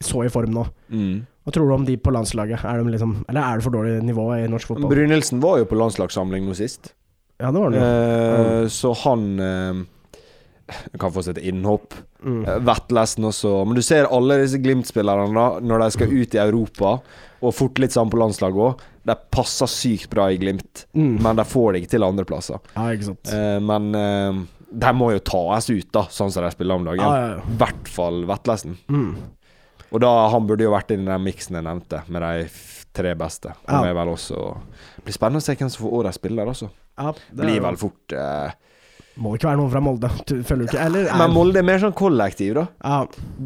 [0.00, 0.62] så i form nå.
[0.88, 1.26] Mm.
[1.44, 2.62] Hva tror du om de på landslaget?
[2.64, 4.92] Er de liksom, eller er det for dårlig nivå i norsk fotball?
[4.92, 6.94] Brynildsen var jo på landslagssamling nå sist.
[7.40, 7.80] Ja, det var det.
[7.80, 9.80] Eh, så han eh,
[11.00, 11.94] kan få seg innhopp.
[12.22, 12.44] Mm.
[12.68, 13.54] Vettlesen også.
[13.66, 15.32] Men du ser alle disse Glimt-spillerne
[15.64, 16.98] når de skal ut i Europa,
[17.40, 18.86] og fort litt sammen på landslaget òg.
[19.08, 21.16] De passer sykt bra i Glimt, Mm.
[21.24, 22.60] men de får det ikke til andreplasser.
[22.76, 23.32] Ja, ikke sant.
[23.32, 27.00] Eh, men eh, de må jo tas ut, da, sånn som de spiller om dagen.
[27.00, 27.40] Ja, ja, ja.
[27.40, 28.76] I hvert fall Vettlesen.
[28.92, 29.14] Mm.
[29.90, 32.44] Og da han burde jo vært i den miksen jeg nevnte, med de
[32.94, 33.54] tre beste.
[33.66, 33.90] Han Ja.
[33.90, 34.44] er vel også
[35.02, 36.68] blir spennende å se hvem som får årets spiller, altså.
[37.00, 38.50] Ja, det Blir vel fort eh,
[39.20, 40.80] Må ikke være noen fra Molde, du- du ikke?
[40.84, 42.66] Eller er- Men Molde er mer sånn kollektiv, da.
[42.84, 43.00] ja,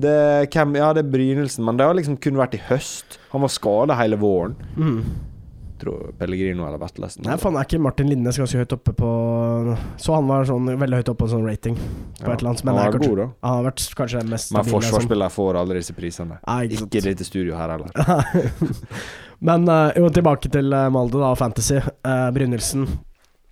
[0.04, 0.16] Det,
[0.54, 3.18] hvem, ja, det er Brynelsen, men det har liksom kun vært i høst.
[3.32, 4.56] Han var skada hele våren.
[4.76, 4.98] mm.
[5.84, 7.24] Tror Pellegrino eller Vettlesen.
[7.26, 9.08] Nei, faen, er ikke Martin Linnes ganske høyt oppe på
[9.98, 12.76] Så han var sånn veldig høyt oppe på sånn rating på et eller annet, men
[12.78, 13.26] han er kanskje- god, da.
[13.48, 14.84] Han har vært kanskje den mest Men stabile, sånn.
[14.86, 16.38] forsvarsspillere får aldri disse prisene.
[16.46, 16.94] Ja, ikke sant.
[16.94, 17.90] Ikke i dette studioet her heller.
[19.50, 21.80] Men eh, jo, tilbake til uh, Molde, da, Fantasy.
[22.06, 22.86] Uh, Brynildsen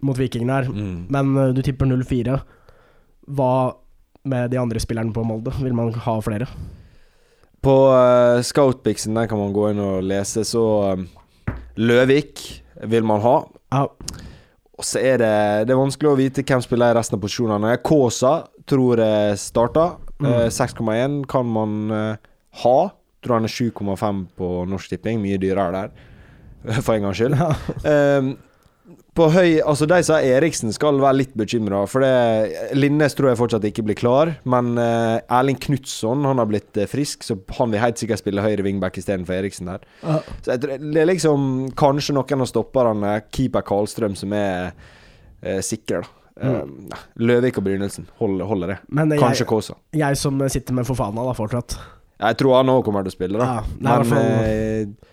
[0.02, 0.68] mot Viking der.
[0.68, 1.06] Mm.
[1.12, 2.38] Men eh, du tipper 0-4.
[3.32, 3.54] Hva
[4.28, 5.54] med de andre spillerne på Molde?
[5.62, 6.48] Vil man ha flere?
[7.62, 10.64] På uh, Scoutpixen der kan man gå inn og lese, så
[10.98, 11.06] um,
[11.78, 12.42] Løvik
[12.90, 13.36] vil man ha.
[13.72, 13.86] Ja,
[14.76, 15.34] Og så er det
[15.68, 17.76] Det er vanskelig å vite hvem spiller i resten av posisjonene.
[17.86, 18.32] Kaasa
[18.68, 19.94] tror jeg starter.
[20.18, 20.26] Mm.
[20.26, 22.32] Uh, 6,1 kan man uh,
[22.64, 22.78] ha.
[23.22, 25.22] Tror han er 7,5 på Norsk Tipping.
[25.22, 25.92] Mye dyrere der,
[26.84, 27.38] for en gangs skyld.
[27.86, 28.32] Eh,
[29.16, 33.40] på høy Altså, de sa Eriksen skal være litt bekymra, for det Linnes tror jeg
[33.40, 34.34] fortsatt ikke blir klar.
[34.48, 38.44] Men uh, Erling Knutson han har blitt eh, frisk, så han vil helt sikkert spille
[38.44, 39.84] høyre wingback istedenfor Eriksen der.
[40.00, 40.18] Uh.
[40.40, 41.46] Så jeg tror det er liksom
[41.78, 46.18] kanskje noen av stopperne, keeper Karlstrøm, som er uh, sikre, da.
[46.42, 46.88] Mm.
[47.20, 48.76] Løvik og Brynildsen holder, holder det.
[48.96, 49.74] Men Kanskje jeg, Kåsa.
[49.94, 51.76] jeg som sitter med Fofana da, fortsatt.
[52.22, 53.60] Jeg tror han òg kommer til å spille, da.
[53.60, 55.11] Ja, er Men eh,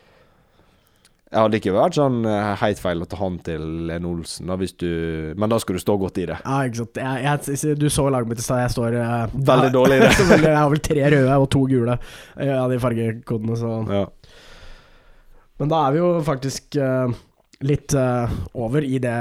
[1.30, 4.56] jeg hadde ikke vært sånn eh, helt feil å ta han til en Olsen, da,
[4.58, 4.90] hvis du
[5.38, 6.40] Men da skulle du stå godt i det.
[6.42, 6.98] Ja, ikke sant.
[6.98, 8.64] Jeg, jeg, du så laget mitt i stad.
[8.64, 10.14] Jeg står eh, Veldig dårlig i det.
[10.48, 14.06] jeg har vel tre røde og to gule eh, av de fargekodene, så Ja.
[15.60, 17.12] Men da er vi jo faktisk uh,
[17.68, 19.18] litt uh, over i det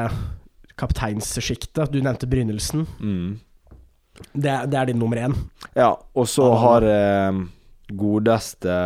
[0.79, 1.91] kapteinssjiktet.
[1.91, 2.85] Du nevnte Brynildsen.
[3.03, 3.33] Mm.
[4.31, 5.35] Det, det er din nummer én.
[5.75, 7.43] ja og så har uh,
[7.91, 8.77] godeste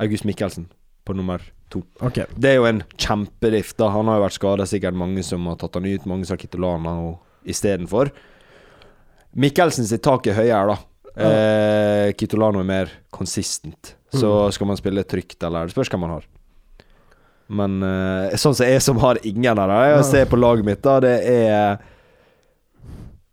[0.00, 0.70] August Mikkelsen
[1.04, 1.82] på nummer to.
[2.08, 2.24] Okay.
[2.38, 3.74] Det er jo en kjempediff.
[3.78, 6.06] da Han har jo vært skada, sikkert mange som har tatt han ut.
[6.10, 6.94] Mange som har Kitolana
[7.44, 8.10] istedenfor.
[9.36, 10.78] Mikkelsen sitt tak er høyere, da.
[11.14, 13.94] Eh, Kitolano er mer consistent.
[14.14, 14.52] Så Mm.
[14.52, 16.24] skal man spille trygt, eller Det spørs hva man har.
[17.48, 20.80] Men eh, sånn som jeg som har ingen av dem, jeg ser på laget mitt,
[20.82, 21.78] da, det er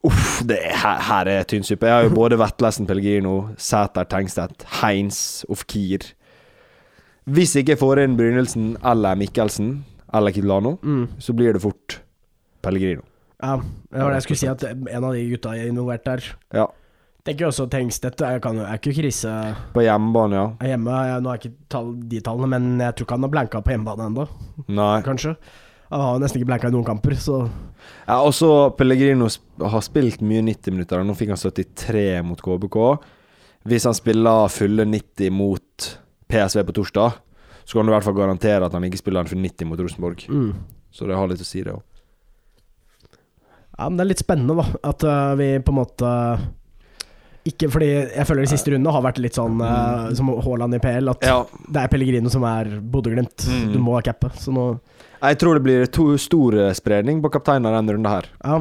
[0.04, 1.86] Uff, det er, her, her er tynnsuppe.
[1.86, 6.08] Jeg har jo både Vetlesen, Pellegrino, Sæter, Tengstedt, Heins, Ofkir.
[7.30, 11.08] Hvis ikke jeg får inn Brynildsen eller Mikkelsen eller Kitolano, Mm.
[11.20, 12.00] så blir det fort
[12.62, 13.02] Pellegrino.
[13.42, 16.24] Ja, det var det jeg skulle si, at en av de gutta er involvert der.
[16.54, 16.68] Ja.
[17.26, 20.46] Tenker også Tengstedt er, kan, jo- er ikke krise På hjemmebane, ja.
[20.60, 20.90] er hjemme.
[21.06, 23.72] Jeg, nå jeg ikke tall, de tallene, men jeg tror ikke han har blanka på
[23.76, 24.28] hjemmebane ennå,
[25.06, 25.36] kanskje.
[25.92, 27.50] Han har nesten ikke blanka i noen kamper, så
[28.08, 29.28] Ja, også Pellegrino
[29.60, 31.04] har spilt mye 90 minutter.
[31.04, 32.78] Nå fikk han 73 mot KBK.
[33.68, 35.98] Hvis han spiller fulle 90 mot
[36.32, 37.20] PSV på torsdag,
[37.64, 40.26] så kan du i hvert fall garantere at han ikke spiller for 90 mot Rosenborg.
[40.30, 40.54] mm.
[40.92, 41.84] Så det har litt å si, det òg.
[43.78, 44.66] Ja, men det er litt spennende, da.
[44.92, 46.10] At uh, vi på en måte
[47.48, 50.82] Ikke fordi jeg føler de siste rundene har vært litt sånn uh, som Haaland i
[50.84, 51.40] PL, at Ja.
[51.66, 53.48] det er Pellegrino som er Bodø-Glimt.
[53.48, 53.72] Mm.
[53.74, 54.30] Du må cappe.
[54.38, 54.68] Så nå
[55.22, 58.28] Jeg tror det blir to stor eh, spredning på kapteinen denne runden her.
[58.44, 58.60] Ja.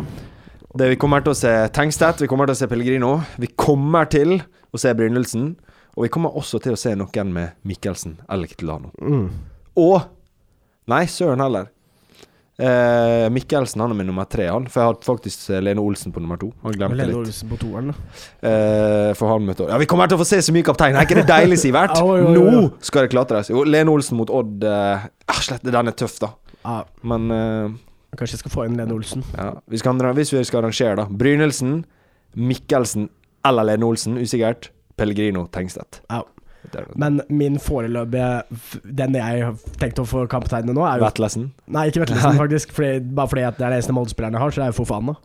[0.77, 3.13] Det Vi kommer til å se Tengstedt, vi kommer til å se Pellegrino.
[3.43, 4.39] Vi kommer til
[4.71, 5.57] å se Brynildsen.
[5.97, 8.93] Og vi kommer også til å se noen med Mikkelsen eller Kitolano.
[9.01, 9.29] Mm.
[9.81, 10.01] Og
[10.91, 11.69] Nei, søren heller.
[12.61, 14.67] Eh, Mikkelsen han er min nummer tre, han.
[14.69, 16.51] For jeg har faktisk Lene Olsen på nummer to.
[16.65, 17.21] Han glemte Lene litt.
[17.21, 17.93] Olsen på toeren.
[17.93, 18.17] da.
[18.49, 20.97] Eh, for han møtte Ja, vi kommer til å få se så mye kaptein!
[20.99, 21.95] Er ikke det deilig, Sivert?
[22.01, 23.53] Ja, jo, jo, Nå skal det klatres!
[23.53, 26.35] Jo, Lene Olsen mot Odd eh, ah, Slett, den er tøff, da.
[26.69, 26.83] Ah.
[27.07, 27.79] Men eh,
[28.19, 29.25] kanskje jeg skal få inn Lene Olsen.
[29.39, 31.09] ja, vi skal, hvis vi skal arrangere, da.
[31.23, 31.81] Brynildsen,
[32.37, 33.09] Mikkelsen
[33.47, 34.73] eller Lene Olsen, usikkert.
[35.01, 36.03] Pellegrino Tengstedt.
[36.13, 36.21] Ja.
[37.01, 38.43] Men min foreløpige
[38.85, 41.47] Den jeg har tenkt å få kamptegne nå, er jo Vetlesen.
[41.73, 42.75] Nei, ikke Vettlesen, faktisk.
[42.77, 45.17] Fordi, bare fordi det er den eneste Molde-spilleren jeg har, så det er jo Fofana.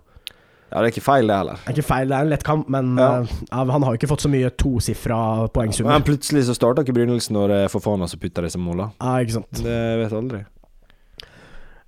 [0.72, 1.60] Ja, det er ikke feil, det heller.
[1.62, 3.10] Det er ikke feil, det er en lett kamp, men Ja.
[3.22, 5.20] uh, han har jo ikke fått så mye tosifra
[5.54, 5.92] poengsummer.
[5.94, 8.90] Men plutselig så starta ikke Brynildsen når det er Fofana som putter disse måla.
[9.04, 9.52] Ja, ikke sant.
[9.62, 10.42] Det vet jeg aldri.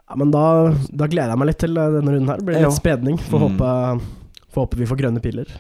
[0.08, 0.44] Ja, men da,
[0.92, 2.40] da gleder jeg meg litt til eh, denne runden her.
[2.40, 2.76] Det blir litt Ja.
[2.78, 3.18] spredning.
[3.32, 3.58] Får Mm.
[3.58, 3.72] håpe,
[4.54, 5.52] får håpe vi får grønne piler.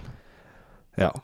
[0.97, 1.12] Ja.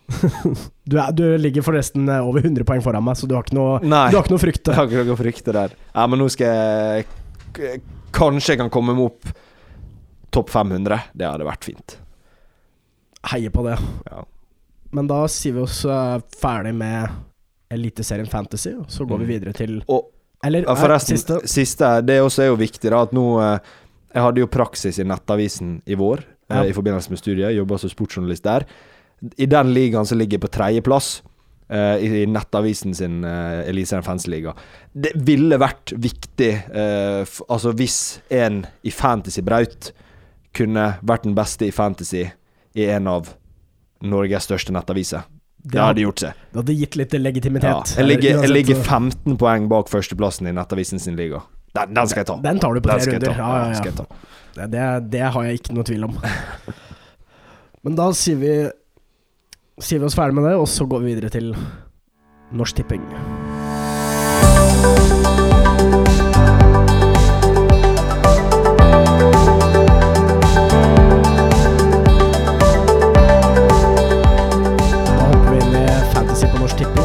[0.86, 3.56] Du, er, du ligger forresten eh, over 100 poeng foran meg, så du har ikke
[3.56, 4.10] noe, Nei.
[4.12, 4.72] du har ikke noe å frykte.
[4.74, 5.76] Jeg har ikke noe å frykte der.
[5.96, 7.06] Ja, men nå skal
[7.58, 7.80] jeg
[8.14, 9.30] Kanskje jeg kan komme meg opp
[10.34, 10.98] topp 500.
[11.18, 11.96] Det hadde vært fint.
[13.32, 13.78] Heier på det.
[14.10, 14.24] Ja.
[14.94, 17.14] Men da sier vi oss eh, ferdig med
[17.74, 19.32] Eliteserien Fantasy, og så går vi Mm.
[19.32, 20.10] videre til Og
[20.46, 21.40] Eller ja, forresten, siste.
[21.48, 21.94] siste.
[22.06, 23.60] Det også er jo viktig, da, at nå eh,
[24.14, 26.64] Jeg hadde jo praksis i Nettavisen i vår eh, Ja.
[26.70, 27.56] i forbindelse med studiet.
[27.56, 28.66] Jobba som sportsjournalist der.
[29.38, 31.22] I den ligaen så ligger på tredjeplass.
[31.72, 34.54] Uh, I i Nettavisen sin uh, Eliteserien Fantasy-liga.
[34.92, 39.94] Det ville vært viktig uh, Altså hvis en i Fantasy Braut
[40.54, 42.28] kunne vært den beste i Fantasy
[42.76, 43.32] i en av
[44.04, 45.24] Norges største nettaviser.
[45.64, 46.44] Det hadde gjort seg.
[46.52, 47.72] Det hadde gitt litt legitimitet.
[47.72, 48.02] Ja.
[48.02, 51.42] Jeg, ligger, jeg ligger 15 poeng bak førsteplassen i Nettavisen sin liga.
[51.74, 52.38] Den, den skal jeg ta.
[52.44, 53.38] Den tar du på tre runder.
[53.40, 54.08] Ja, ja, ja.
[54.54, 56.20] Det, det, det har jeg ikke noe tvil om.
[57.88, 58.54] Men da sier vi
[59.82, 61.48] Sier vi oss ferdig med det, og så går vi videre til
[62.54, 63.02] Norsk Tipping.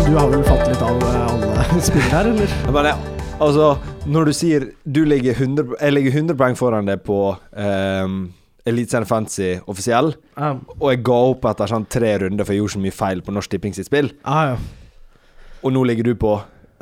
[0.08, 2.86] Du har vel fått litt av eh, alle spillere her, eller?
[2.88, 3.66] Jeg, altså,
[4.08, 8.16] når du sier du ligger 100, Jeg ligger 100 poeng foran deg på um,
[8.66, 12.74] Eliteserien Fantasy offisiell, Ja, og jeg ga opp etter sånn tre runder for jeg gjorde
[12.76, 14.54] så mye feil på Norsk Tipping sitt spill, ja.
[14.54, 14.56] ja.
[15.62, 16.36] og nå ligger du på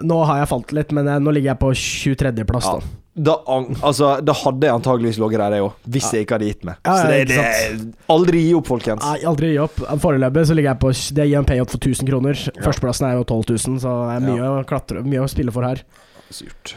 [0.04, 2.80] Nå har jeg falt litt, men jeg, nå ligger jeg på 23.-plass, Ja.
[3.16, 3.36] da.
[3.46, 6.10] da, altså, da hadde jeg antageligvis ligget der, jeg òg, hvis Ja.
[6.18, 6.76] jeg ikke hadde gitt meg.
[6.84, 9.00] Ja, så ja, det, det Aldri gi opp, folkens.
[9.06, 9.78] Nei, aldri gi opp.
[10.02, 12.42] Foreløpig så ligger jeg på Det gir en payout for 1000 kroner.
[12.60, 15.64] Førsteplassen er jo 12 000, så det er mye, å, klatre, mye å spille for
[15.64, 15.80] her.
[16.28, 16.74] Surt.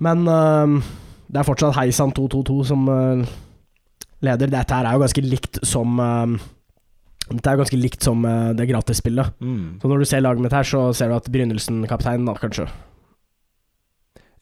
[0.00, 0.80] Men uh,
[1.28, 3.26] det er fortsatt Heisan 222 som øh,
[4.24, 4.48] leder.
[4.52, 6.38] Dette her er jo ganske likt som øhm,
[7.26, 9.32] Dette er jo ganske likt som øh, det gratisspillet.
[9.42, 9.80] Mm.
[9.82, 12.68] Så når du ser laget mitt her, så ser du at Brynildsen-kaptein, da, kanskje.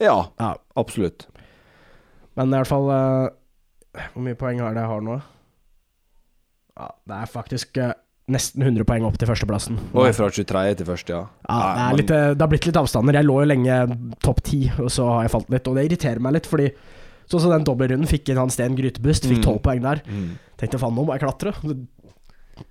[0.02, 0.54] Ja, Ja.
[0.76, 1.26] absolutt.
[2.36, 3.28] Men i hvert fall øh,
[4.12, 5.20] Hvor mye poeng har det jeg har nå?
[6.74, 7.92] Ja, det er faktisk øh,
[8.34, 9.76] nesten 100 poeng opp til førsteplassen.
[9.94, 10.74] Oi, fra 23.
[10.80, 11.20] til første, ja.
[11.48, 13.14] Ja, det, er litt, eh, det har blitt litt avstander.
[13.20, 13.76] Jeg lå jo lenge
[14.24, 15.68] topp ti, og så har jeg falt litt.
[15.70, 16.66] Og det irriterer meg litt, fordi
[17.30, 19.44] sånn som den dobbeltrunden fikk sted Sten Grytebust, fikk Mm.
[19.46, 20.02] tolv poeng der.
[20.06, 20.38] Mm.
[20.60, 21.52] Tenkte faen, nå må jeg klatre.
[21.62, 21.76] Det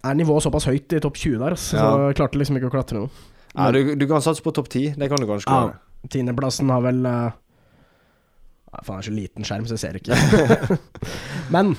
[0.04, 1.92] er nivået såpass høyt i topp 20 der, så, Ja.
[1.92, 3.10] så klarte liksom ikke å klatre noe.
[3.56, 4.96] Ja, du, du kan satse på topp 10.
[4.98, 5.62] Det kan du kanskje Ja.
[5.70, 5.80] klare.
[6.10, 7.32] Tiendeplassen har vel uh,
[8.84, 10.80] Faen, det er så liten skjerm, så jeg ser ikke.
[11.54, 11.76] Men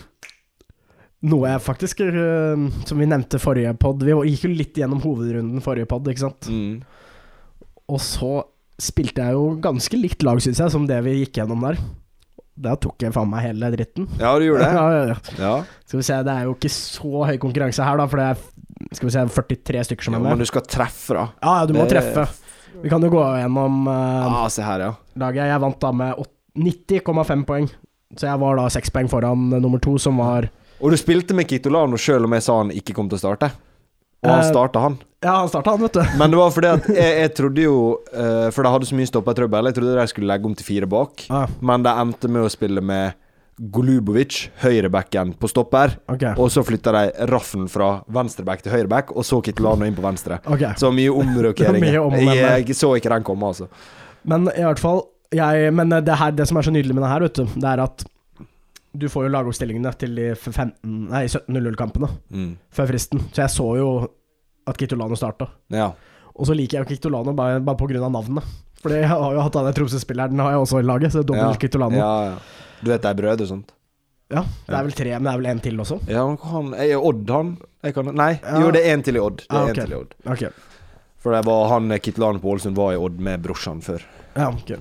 [1.24, 5.60] noe jeg faktisk uh, Som vi nevnte forrige pod Vi gikk jo litt gjennom hovedrunden
[5.64, 6.46] forrige pod, ikke sant?
[6.48, 6.82] Mm.
[7.88, 8.44] Og så
[8.80, 11.76] spilte jeg jo ganske likt lag, syns jeg, som det vi gikk gjennom der.
[12.56, 14.06] Da tok jeg faen meg hele dritten.
[14.20, 14.74] Ja, du gjorde det?
[14.78, 15.16] ja, ja, ja.
[15.42, 15.54] Ja.
[15.88, 18.94] Skal vi se, det er jo ikke så høy konkurranse her, da, for det er
[18.94, 21.24] skal vi se, 43 stykker som ja er men du skal treffe, da.
[21.42, 22.28] Ja, ja, du må Det- treffe.
[22.84, 24.92] Vi kan jo gå gjennom uh, Ah, se her, ja.
[25.16, 25.46] laget.
[25.48, 26.24] Jeg vant da med
[26.58, 27.68] 90,5 poeng.
[28.18, 30.48] Så jeg var da seks poeng foran eh, nummer to, som var
[30.82, 33.48] Og du spilte med Kitolano sjøl om jeg sa han ikke kom til å starte.
[34.24, 34.96] Og han Eh, starta, han.
[35.24, 36.02] Ja, han starta, han, vet du.
[36.20, 37.76] Men det var fordi at jeg, jeg trodde jo
[38.12, 39.68] eh, For de hadde så mye stoppetrøbbel.
[39.70, 41.26] Jeg trodde de skulle legge om til fire bak.
[41.32, 43.14] Ah, Men de endte med å spille med
[43.70, 45.92] Golubovic, høyrebacken, på stopper.
[46.10, 46.24] ok.
[46.42, 50.40] Og så flytta de Raffen fra venstreback til høyreback, og så Kitolano inn på venstre.
[50.44, 50.64] ok.
[50.80, 52.00] Så mye omrokeringer.
[52.34, 53.68] Jeg, jeg så ikke den komme, altså.
[54.26, 57.10] Men i hvert fall jeg, Men det, her, det som er så nydelig med det
[57.12, 58.04] her, vet du, det er at
[58.94, 62.56] Du får jo lagoppstillingene til de 17-0-kampene Mm.
[62.70, 63.88] før fristen, så jeg så jo
[64.66, 65.48] at Kitolano starta.
[65.68, 65.92] Ja.
[66.34, 68.44] Og så liker jeg jo Kitolano bare, bare av navnet.
[68.82, 71.60] For jeg har jo hatt han Tromsø-spilleren, har jeg også i laget, så dobbelt ja.
[71.60, 71.96] Kitolano.
[71.96, 72.12] Ja.
[72.24, 72.36] Ja.
[72.82, 73.72] Du vet det er brødre og sånt?
[74.32, 74.42] Ja.
[74.66, 75.98] det er vel tre, men det er vel en til også?
[76.10, 77.56] Ja, han Er Odd han?
[77.84, 79.44] Jeg kan, nei, jo, det er en til i Odd.
[79.44, 79.74] Det er okay.
[79.74, 80.14] en til i Odd.
[80.34, 80.50] Okay.
[81.20, 84.04] For det var han Kitolano på Ålesund var i Odd med brorsan før.
[84.34, 84.74] Ja, ok.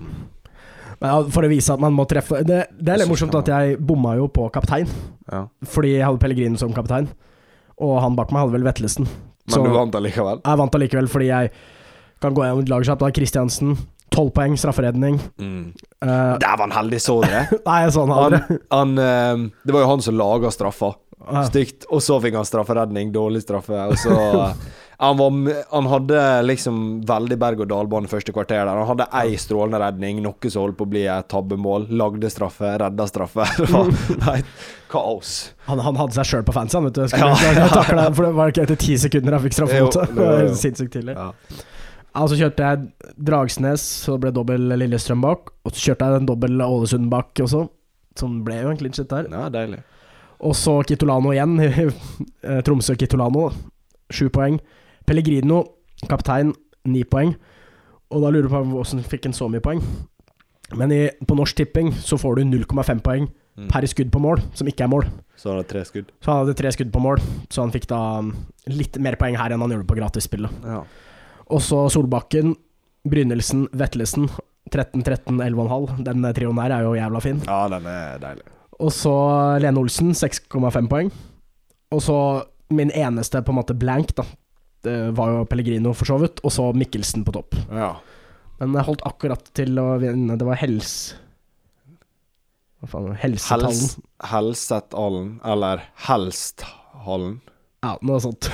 [1.04, 4.14] For å vise at man må treffe Det, det er litt morsomt at jeg bomma
[4.16, 4.88] jo på kaptein,
[5.32, 5.42] Ja.
[5.68, 7.10] fordi jeg hadde Pellegrino som kaptein.
[7.84, 9.08] Og han bak meg hadde vel Vettelsen.
[9.52, 10.40] Men du vant allikevel?
[10.46, 11.52] Jeg vant allikevel fordi jeg
[12.24, 13.02] kan gå gjennom et lag kjapt.
[13.04, 13.74] Da Kristiansen,
[14.14, 15.18] tolv poeng, strafferedning.
[15.42, 15.74] Mm.
[16.00, 17.42] Uh, Der var han heldig, så det?
[17.68, 18.60] nei, så Han, aldri.
[18.72, 20.94] han, eh, det var jo han som laga straffa.
[21.50, 21.86] Stygt.
[21.92, 23.76] Og så fikk han strafferedning, dårlig straffe.
[23.92, 24.16] Og så
[25.04, 28.72] han, var, han hadde liksom veldig berg-og-dal-bane første kvarter der.
[28.72, 31.90] Han hadde ei strålende redning, noe som holdt på å bli et tabbemål.
[32.00, 33.48] Lagde straffe, redda straffe.
[33.60, 34.38] Det var nei,
[34.92, 35.34] kaos.
[35.68, 37.04] Han, han hadde seg sjøl på fancy, han, vet du.
[37.20, 37.30] Ja.
[37.36, 40.96] jeg taklet, for det var ikke etter ti sekunder han fikk straffe det Det Sinnssykt
[40.96, 41.18] tidlig.
[41.20, 41.32] Ja.
[42.14, 45.50] Ja, så kjørte jeg Dragsnes, så ble dobbel Lillestrøm bak.
[45.66, 47.66] Og så kjørte jeg en dobbel Ålesund bak også,
[48.20, 49.28] som ble jo en clinch der.
[49.34, 49.82] ja, deilig.
[50.44, 51.58] Og så Kitolano igjen.
[52.44, 53.48] Eh, Tromsø-Kitolano,
[54.12, 54.58] sju poeng.
[55.06, 55.64] Pellegrino,
[56.10, 56.54] kaptein,
[56.86, 57.36] ni poeng.
[58.14, 59.82] Og da lurer du på hvordan fikk han så mye poeng.
[60.78, 63.68] Men i, på Norsk Tipping så får du 0,5 poeng Mm.
[63.70, 65.04] per skudd på mål, som ikke er mål.
[65.38, 66.08] Så han hadde tre skudd.
[66.26, 67.20] Så han hadde tre skudd på mål,
[67.54, 68.32] så han fikk da um,
[68.66, 70.50] litt mer poeng her enn han gjorde på gratisspillet.
[70.66, 70.80] Ja.
[71.54, 72.56] Og så Solbakken,
[73.06, 74.26] Brynildsen, Vetlesen.
[74.74, 76.02] 13, 13, 11,5.
[76.08, 77.44] Den eh, trioen her er jo jævla fin.
[77.46, 78.48] ja, den er deilig.
[78.82, 79.14] Og så
[79.62, 81.12] Lene Olsen, 6,5 poeng.
[81.94, 82.18] Og så
[82.74, 84.26] min eneste på en måte blank, da.
[84.84, 86.42] Det var jo Pellegrino, for så vidt.
[86.44, 87.56] Og så Mikkelsen på topp.
[87.72, 87.96] Ja.
[88.60, 90.38] Men jeg holdt akkurat til å vinne.
[90.40, 90.94] Det var hels...
[92.84, 93.14] Hva faen?
[93.16, 93.72] Helsetallen.
[93.72, 97.38] Hels, Helsethallen, eller Helsthallen.
[97.84, 98.50] Ja, noe sånt.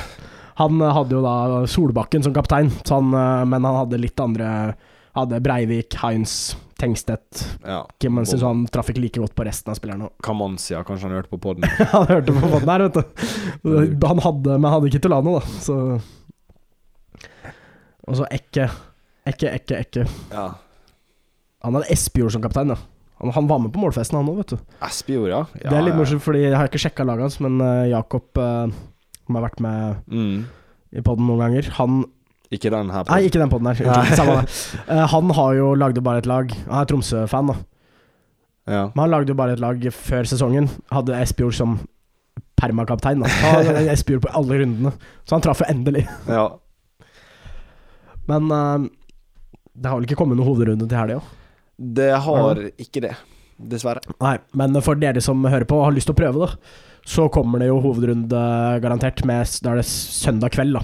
[0.59, 4.21] Han eh, hadde jo da Solbakken som kaptein, så han, eh, men han hadde litt
[4.21, 4.75] andre
[5.17, 7.81] Hadde Breivik, Heinz, Tengstedt Ja.
[7.99, 10.11] Kimmensen, så han traff ikke like godt på resten av spillerne.
[10.23, 11.65] Kamansia, kanskje han hørte på poden.
[11.95, 14.05] han hørte på podden her, vet du.
[14.05, 15.79] Han hadde, men han hadde ikke Tulano, da, så
[18.09, 18.65] Og så Ekke.
[19.29, 20.05] Ekke, Ekke, Ekke.
[20.33, 20.47] Ja.
[21.63, 22.77] Han hadde Espejord som kaptein, da.
[23.19, 24.77] Han, han var med på målfesten, han òg, vet du.
[24.87, 25.41] Espejord, ja.
[25.59, 25.65] ja.
[25.69, 28.71] det er litt morsomt, fordi jeg har ikke sjekka laget hans, men eh, Jakob, uh,
[29.25, 30.37] som har vært med Mm.
[30.95, 31.99] i podden noen ganger, han
[32.49, 33.03] Ikke den her.
[33.03, 34.15] på- Nei, ikke den podden her.
[34.15, 34.47] Samme det.
[34.87, 36.49] Uh, han har jo lagd bare et lag.
[36.69, 37.57] Han er Tromsø-fan, da.
[38.69, 38.81] Ja.
[38.95, 40.69] Men han lagde jo bare et lag før sesongen.
[40.93, 41.75] Hadde Espejord som
[42.59, 43.19] permakaptein.
[43.21, 43.27] da.
[43.43, 44.91] Han hadde Espejord på alle rundene.
[45.25, 46.07] Så han traff jo endelig.
[46.27, 46.47] ja.
[48.29, 48.87] Men eh,
[49.79, 51.19] det har vel ikke kommet noen hovedrunde til helga?
[51.79, 53.13] Det har ikke det.
[53.59, 53.99] Dessverre.
[54.23, 56.77] Nei, men for dere som hører på og har lyst til å prøve, da,
[57.09, 58.39] så kommer det jo hovedrunde
[58.83, 59.23] garantert.
[59.27, 60.83] Med, da er det søndag kveld, da.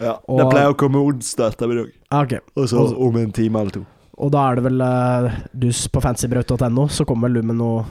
[0.00, 0.14] Ja.
[0.28, 1.92] Og- det pleier å komme onsdag ettermiddag.
[2.12, 2.40] Okay.
[2.56, 3.84] Og så om en time eller to.
[4.16, 7.82] Og da er det vel uh, dus på fancybraut.no, så kommer vel du med noe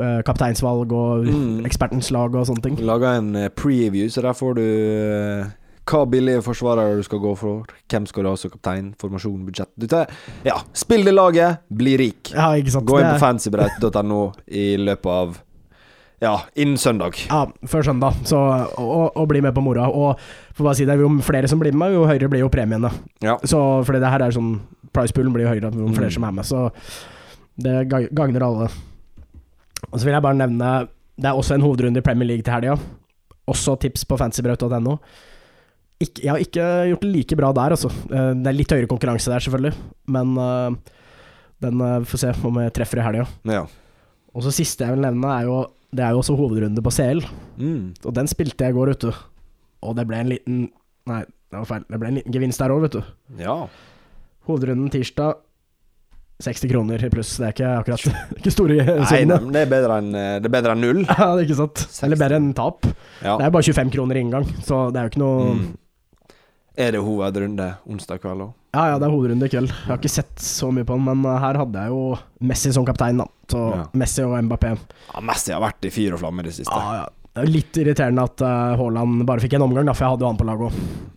[0.00, 1.60] uh, kapteinsvalg og Mm.
[1.68, 2.78] ekspertens lag og sånne ting.
[2.82, 5.46] Laga en preview, så der får du eh,
[5.90, 7.64] hva billige forsvarere du skal gå for.
[7.90, 9.70] Hvem skal du ha som kaptein, formasjon, budsjett.
[9.78, 10.10] Du tar,
[10.46, 12.32] ja, spill det laget, bli rik.
[12.34, 12.86] Ja, ikke sant.
[12.88, 15.38] Gå inn på fancybreit.no fancybrett.no i løpet av
[16.20, 17.16] Ja, innen søndag.
[17.30, 18.18] Ja, før søndag.
[18.28, 19.86] Så og, og bli med på moroa.
[19.88, 20.18] Og
[20.52, 22.90] for bare å si det, jo flere som blir med, jo høyere blir jo premiene.
[23.24, 23.38] Ja.
[23.40, 23.56] Så
[23.88, 24.58] fordi det her er sånn
[24.92, 26.14] Pricepoolen blir jo høyere jo flere Mm.
[26.18, 26.70] som er med, så
[27.56, 28.68] det ga- gagner alle.
[29.92, 30.88] Og så vil jeg bare nevne
[31.20, 32.76] Det er også en hovedrunde i Premier League til helga.
[33.48, 34.98] Også tips på fancybraut.no.
[36.00, 37.90] Ikke, jeg har ikke gjort det like bra der, altså.
[38.08, 39.74] Eh, Det er litt høyere konkurranse der, selvfølgelig,
[40.08, 40.78] men eh,
[41.60, 43.26] den eh, får se om jeg treffer i helga.
[43.44, 43.66] ja.
[44.30, 45.56] Og så siste jeg vil nevne, er jo
[45.90, 47.18] Det er jo også hovedrunde på CL.
[47.58, 47.94] Mm.
[48.06, 49.10] Og den spilte jeg i går, vet du.
[49.82, 50.60] Og det ble en liten
[51.10, 51.82] Nei, det var feil.
[51.90, 53.02] Det ble en liten gevinst der òg, vet du.
[53.42, 53.56] ja.
[54.46, 55.34] Hovedrunden tirsdag
[56.40, 57.34] 60 kroner i pluss.
[57.42, 58.06] Det er ikke akkurat
[58.38, 59.50] ikke store Nei, nei, summene.
[59.58, 61.02] det er bedre enn eh, Det er bedre enn null.
[61.10, 61.82] Ja, det er ikke sant.
[62.06, 62.86] Eller bedre enn tap.
[63.20, 63.34] Ja.
[63.34, 65.68] Det er bare 25 kroner i inngang, så det er jo ikke noe Mm.
[66.78, 68.50] Er det hovedrunde onsdag kveld òg?
[68.76, 69.72] Ja ja, det er hovedrunde i kveld.
[69.72, 72.02] Jeg har ikke sett så mye på den, men uh, her hadde jeg jo
[72.46, 73.26] Messi som kaptein, da.
[73.50, 73.84] Så Ja.
[73.98, 74.76] Messi og Mbappé.
[75.10, 76.70] Ja, Messi har vært i fyr og flamme i det siste.
[76.76, 77.08] Ja, ja.
[77.30, 80.26] Det er litt irriterende at uh, Haaland bare fikk en omgang, da, for jeg hadde
[80.26, 81.10] jo han på laget òg.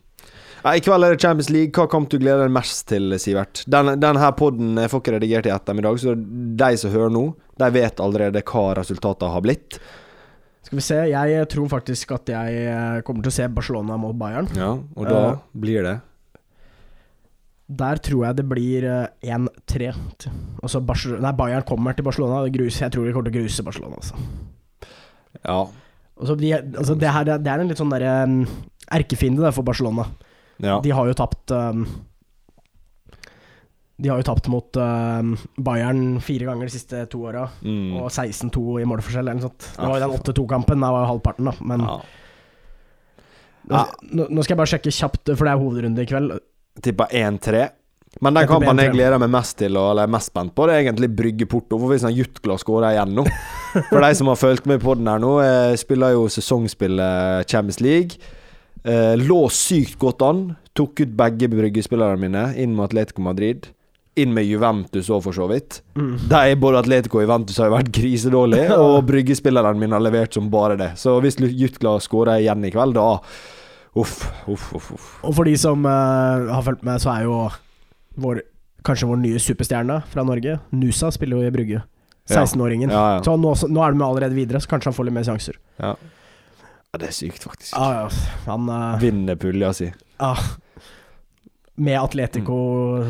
[0.63, 1.73] Ja, I kveld er det Champions League.
[1.75, 3.65] Hva kamp du gleder deg mest til, Sivert?
[3.67, 7.23] Den, her podden jeg får ikke redigert i ettermiddag, så de som hører nå,
[7.59, 9.77] de vet allerede hva resultatene har blitt.
[10.63, 14.15] Skal vi se, jeg tror faktisk at jeg uh, kommer til å se Barcelona mot
[14.17, 14.47] Bayern.
[14.55, 15.97] Ja, og da uh, blir det
[17.83, 19.91] Der tror jeg det blir eh, 1-3.
[20.63, 20.79] Altså
[21.19, 22.43] nei, Bayern kommer til Barcelona.
[22.45, 23.99] Det grus, jeg tror de kommer til å gruse Barcelona.
[23.99, 24.15] Altså.
[25.41, 25.59] Ja.
[26.13, 28.15] Altså, de, altså det, her, det er en litt sånn derre
[28.93, 30.05] erkefiende der for Barcelona.
[30.61, 30.77] ja.
[30.83, 31.87] De har jo tapt um,
[34.03, 37.45] De har jo tapt mot uh, Bayern fire ganger de siste to åra.
[37.63, 38.01] Mm.
[38.01, 39.69] Og 16-2 i målforskjell eller noe sånt.
[39.77, 41.69] Det var jo den 8-2-kampen, der var jo halvparten, da.
[41.71, 41.99] Men ja.
[43.71, 46.35] nå, nå, nå skal jeg bare sjekke kjapt, for det er hovedrunde i kveld.
[46.83, 47.63] Tippa 1-3.
[48.21, 50.83] Men den kampen jeg gleder meg mest til, eller er mest spent på, det er
[50.83, 51.79] egentlig Brygge Porto.
[51.81, 53.25] For hvis Jutkla skårer igjen nå
[53.89, 57.81] For de som har fulgt med på den her nå, eh, spiller jo sesongspillet Champions
[57.81, 58.19] League.
[58.83, 60.43] Eh, lå sykt godt an.
[60.77, 63.71] Tok ut begge Brygge-spillerne mine, inn mot Atletico Madrid.
[64.19, 65.79] Inn med Juventus òg, for så vidt.
[65.97, 66.13] Mm.
[66.29, 70.51] De, både Atletico og Juventus har jo vært grisedårlige, og Brygge-spilleren mine har levert som
[70.53, 70.91] bare det.
[71.01, 73.17] Så hvis Jutgla skårer igjen i kveld, da
[73.93, 74.91] Uff, uff, uff.
[74.95, 75.09] uff.
[75.21, 77.35] Og for de som uh, har fulgt med, så er jo
[78.23, 78.39] vår,
[78.85, 81.83] kanskje vår nye superstjerne fra Norge, Nusa, spiller jo i Brygge.
[82.29, 82.89] 16-åringen.
[82.89, 83.21] Ja, ja.
[83.23, 85.59] Så nå, nå er de med allerede videre, så kanskje han får litt mer sjanser.
[85.77, 85.93] Ja.
[86.63, 87.75] ja, det er sykt, faktisk.
[87.77, 88.33] Ah, ja.
[88.47, 89.91] Han uh, Vinner pulja si.
[90.17, 90.35] ja.
[91.75, 92.55] Med Atletico,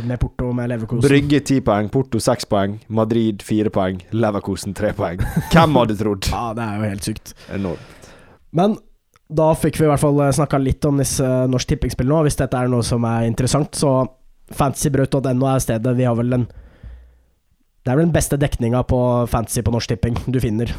[0.07, 1.03] med Porto, med Leverkosen.
[1.03, 5.20] Brygge ti poeng, Porto seks poeng, Madrid fire poeng, Leverkosen tre poeng.
[5.51, 6.30] Hvem hadde trodd?
[6.32, 7.34] Ja, det er jo helt sykt.
[7.51, 8.07] Enormt.
[8.55, 8.78] Men
[9.34, 12.22] da fikk vi i hvert fall snakka litt om disse Norsk Tippingspill nå.
[12.24, 14.05] Hvis dette er noe som er interessant, så
[14.55, 15.95] fantasybrøt.no er stedet.
[15.97, 16.47] Vi har vel den
[17.84, 20.72] Det er vel den beste dekninga på fantasy på Norsk Tipping du finner.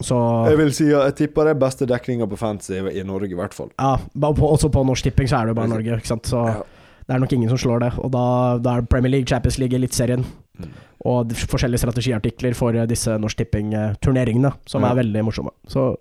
[0.00, 0.16] Så
[0.48, 3.36] Jeg vil si at jeg tipper det er beste dekninga på fantasy i Norge, i
[3.36, 3.68] hvert fall.
[3.76, 6.24] Ja, også på Norsk Tipping så er det jo bare Norge, ikke sant.
[6.30, 6.62] Så Ja.
[7.06, 7.92] Det er nok ingen som slår det.
[7.98, 8.24] Og da,
[8.62, 10.68] da er Premier League, Champions League, Eliteserien Mm.
[11.08, 14.90] og forskjellige strategiartikler for eh, disse Norsk Tipping-turneringene, som Ja.
[14.92, 15.50] er veldig morsomme.
[15.66, 15.96] Så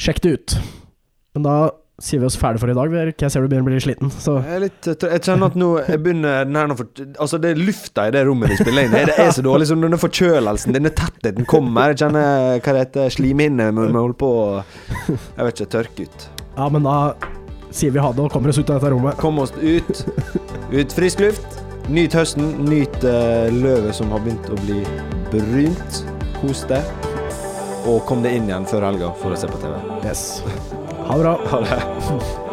[0.00, 0.54] sjekk det ut.
[1.34, 1.56] Men da
[2.00, 4.10] sier vi oss ferdig for i dag, Jeg ser du begynner å bli litt sliten,
[4.10, 6.86] så Jeg, er litt, jeg kjenner at nå Jeg begynner den her nå for,
[7.20, 9.04] Altså, det er lufta i det rommet vi spiller inn i.
[9.04, 9.66] Det er så dårlig.
[9.68, 11.92] som denne forkjølelsen, denne tettheten kommer.
[11.92, 14.64] Jeg kjenner hva det heter, slimhinne vi holder på å
[15.36, 16.28] Jeg vet ikke, tørke ut.
[16.56, 17.14] Ja, men da
[17.76, 19.18] sier vi ha det og kommer oss ut av dette rommet.
[19.20, 20.04] Kom oss ut.
[20.72, 21.60] Ut frisk luft.
[21.92, 22.54] Nyt høsten.
[22.66, 24.80] Nyt eh, løvet som har begynt å bli
[25.34, 26.00] brunt.
[26.40, 26.82] Kos deg.
[27.86, 29.76] Og kom deg inn igjen før helga for å se på TV.
[30.06, 30.26] Yes.
[31.06, 31.38] Ha det bra.
[31.52, 32.45] Ha det.